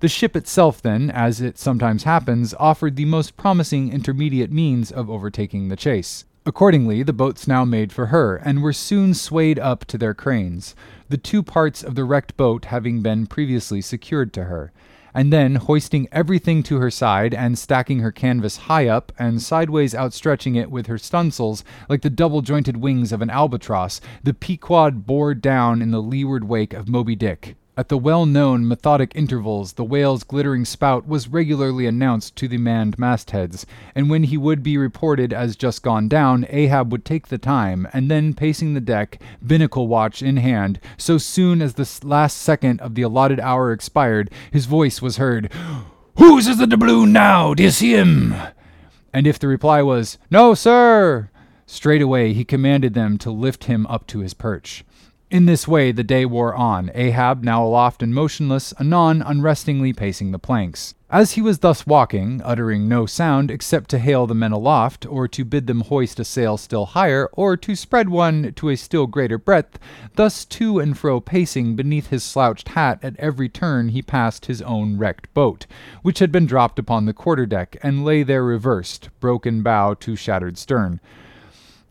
[0.00, 5.08] The ship itself, then, as it sometimes happens, offered the most promising intermediate means of
[5.08, 6.26] overtaking the chase.
[6.46, 10.74] Accordingly, the boats now made for her, and were soon swayed up to their cranes,
[11.08, 14.70] the two parts of the wrecked boat having been previously secured to her.
[15.14, 19.94] And then, hoisting everything to her side and stacking her canvas high up and sideways
[19.94, 25.06] outstretching it with her stunsails like the double jointed wings of an albatross, the Pequod
[25.06, 27.56] bore down in the leeward wake of Moby Dick.
[27.76, 32.56] At the well known methodic intervals, the whale's glittering spout was regularly announced to the
[32.56, 33.66] manned mastheads,
[33.96, 37.88] and when he would be reported as just gone down, Ahab would take the time,
[37.92, 42.80] and then pacing the deck, binnacle watch in hand, so soon as the last second
[42.80, 45.52] of the allotted hour expired, his voice was heard
[46.16, 47.54] Whose is the doubloon now?
[47.54, 48.36] Do you see him?
[49.12, 51.28] And if the reply was, No, sir,
[51.66, 54.84] straightway he commanded them to lift him up to his perch.
[55.34, 60.30] In this way the day wore on, Ahab now aloft and motionless, anon unrestingly pacing
[60.30, 60.94] the planks.
[61.10, 65.26] As he was thus walking, uttering no sound except to hail the men aloft, or
[65.26, 69.08] to bid them hoist a sail still higher, or to spread one to a still
[69.08, 69.80] greater breadth,
[70.14, 74.62] thus to and fro pacing beneath his slouched hat at every turn he passed his
[74.62, 75.66] own wrecked boat,
[76.02, 80.14] which had been dropped upon the quarter deck, and lay there reversed, broken bow to
[80.14, 81.00] shattered stern.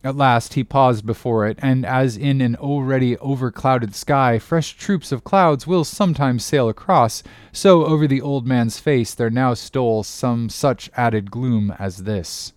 [0.04, 5.12] At last he paused before it, and as in an already overclouded sky fresh troops
[5.12, 10.02] of clouds will sometimes sail across, so over the old man's face there now stole
[10.02, 12.52] some such added gloom as this.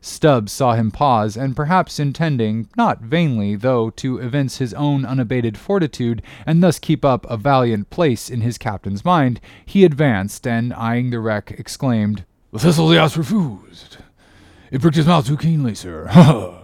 [0.00, 5.56] Stubb saw him pause, and perhaps intending, not vainly, though, to evince his own unabated
[5.56, 10.74] fortitude, and thus keep up a valiant place in his captain's mind, he advanced, and
[10.74, 13.98] eyeing the wreck, exclaimed, The thistle has refused.
[14.72, 16.08] It pricked his mouth too keenly, sir.
[16.08, 16.58] Ha!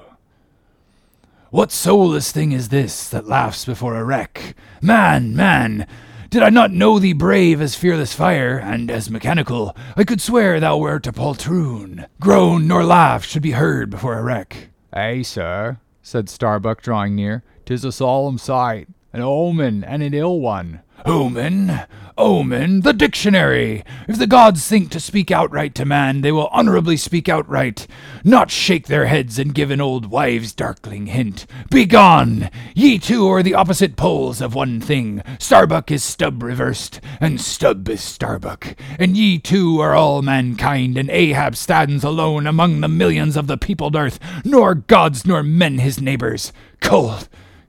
[1.50, 4.54] What soulless thing is this that laughs before a wreck?
[4.82, 5.86] Man, man,
[6.28, 10.60] did I not know thee brave as fearless fire, and as mechanical, I could swear
[10.60, 12.06] thou wert a poltroon.
[12.20, 14.68] Groan nor laugh should be heard before a wreck.
[14.92, 20.40] Ay, sir, said Starbuck, drawing near, tis a solemn sight, an omen, and an ill
[20.40, 20.82] one.
[21.04, 21.86] Omen?
[22.16, 22.80] Omen?
[22.80, 23.84] The dictionary!
[24.08, 27.86] If the gods think to speak outright to man, they will honorably speak outright,
[28.24, 31.46] not shake their heads and give an old wives' darkling hint.
[31.70, 32.50] Begone!
[32.74, 35.22] Ye two are the opposite poles of one thing.
[35.38, 38.74] Starbuck is Stubb reversed, and Stubb is Starbuck.
[38.98, 43.56] And ye two are all mankind, and Ahab stands alone among the millions of the
[43.56, 46.52] peopled earth, nor gods nor men his neighbors.
[46.80, 47.28] Cold!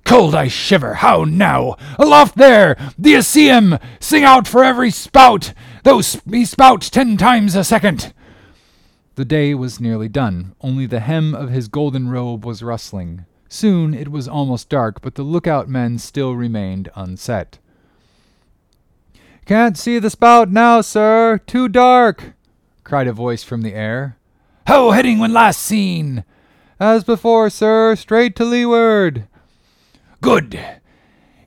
[0.10, 0.96] Cold I shiver.
[0.96, 1.76] How now?
[2.00, 2.76] Aloft there!
[3.22, 3.78] See him?
[4.00, 5.54] Sing out for every spout,
[5.84, 8.12] though he spout ten times a second.
[9.14, 13.26] The day was nearly done, only the hem of his golden robe was rustling.
[13.50, 17.60] Soon it was almost dark, but the lookout men still remained unset.
[19.46, 21.40] Can't see the spout now, sir.
[21.46, 22.34] Too dark,
[22.84, 24.18] cried a voice from the air.
[24.66, 26.24] How heading when last seen?
[26.80, 29.28] As before, sir, straight to leeward.
[30.22, 30.60] Good.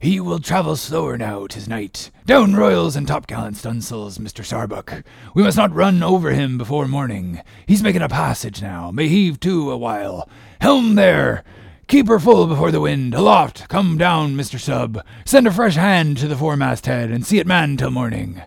[0.00, 2.10] He will travel slower now, 'tis night.
[2.24, 4.42] Down royals and topgallant stunsails, Mr.
[4.42, 5.04] Starbuck.
[5.34, 7.42] We must not run over him before morning.
[7.66, 8.90] He's making a passage now.
[8.90, 10.26] May heave to a while.
[10.60, 11.44] Helm there!
[11.86, 13.14] Keep her full before the wind.
[13.14, 13.68] Aloft!
[13.68, 14.58] Come down, Mr.
[14.58, 15.04] Stubb.
[15.26, 18.40] Send a fresh hand to the foremast head, and see it manned till morning.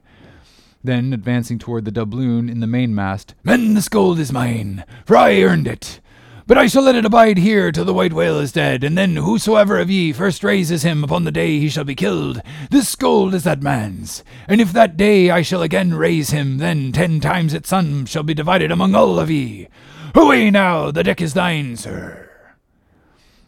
[0.84, 5.42] Then, advancing toward the doubloon in the mainmast, Men, this gold is mine, for I
[5.42, 6.00] earned it.
[6.48, 9.16] But I shall let it abide here till the white whale is dead, and then
[9.16, 12.40] whosoever of ye first raises him upon the day he shall be killed,
[12.70, 14.24] this gold is that man's.
[14.48, 18.22] And if that day I shall again raise him, then ten times its sum shall
[18.22, 19.70] be divided among all of ye.
[20.14, 22.30] Away now, the deck is thine, sir.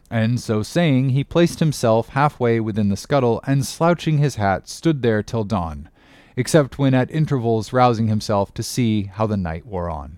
[0.09, 5.03] And so saying, he placed himself halfway within the scuttle, and slouching his hat, stood
[5.03, 5.89] there till dawn,
[6.35, 10.17] except when at intervals rousing himself to see how the night wore on.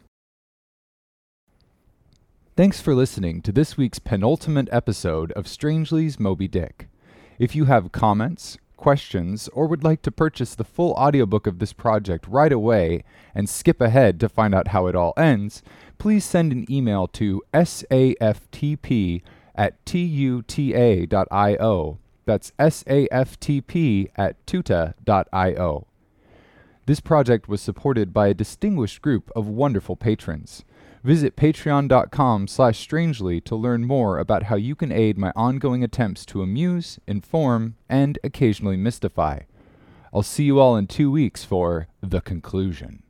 [2.60, 6.90] Thanks for listening to this week's penultimate episode of Strangely's Moby Dick.
[7.38, 11.72] If you have comments, questions, or would like to purchase the full audiobook of this
[11.72, 15.64] project right away and skip ahead to find out how it all ends,
[15.98, 19.22] please send an email to saftp
[19.56, 20.50] at tuta.io.
[22.26, 25.88] That's saftp at tuta.io.
[26.86, 30.66] This project was supported by a distinguished group of wonderful patrons.
[31.04, 36.26] Visit patreon.com slash strangely to learn more about how you can aid my ongoing attempts
[36.26, 39.40] to amuse, inform, and occasionally mystify.
[40.14, 43.04] I'll see you all in two weeks for The Conclusion.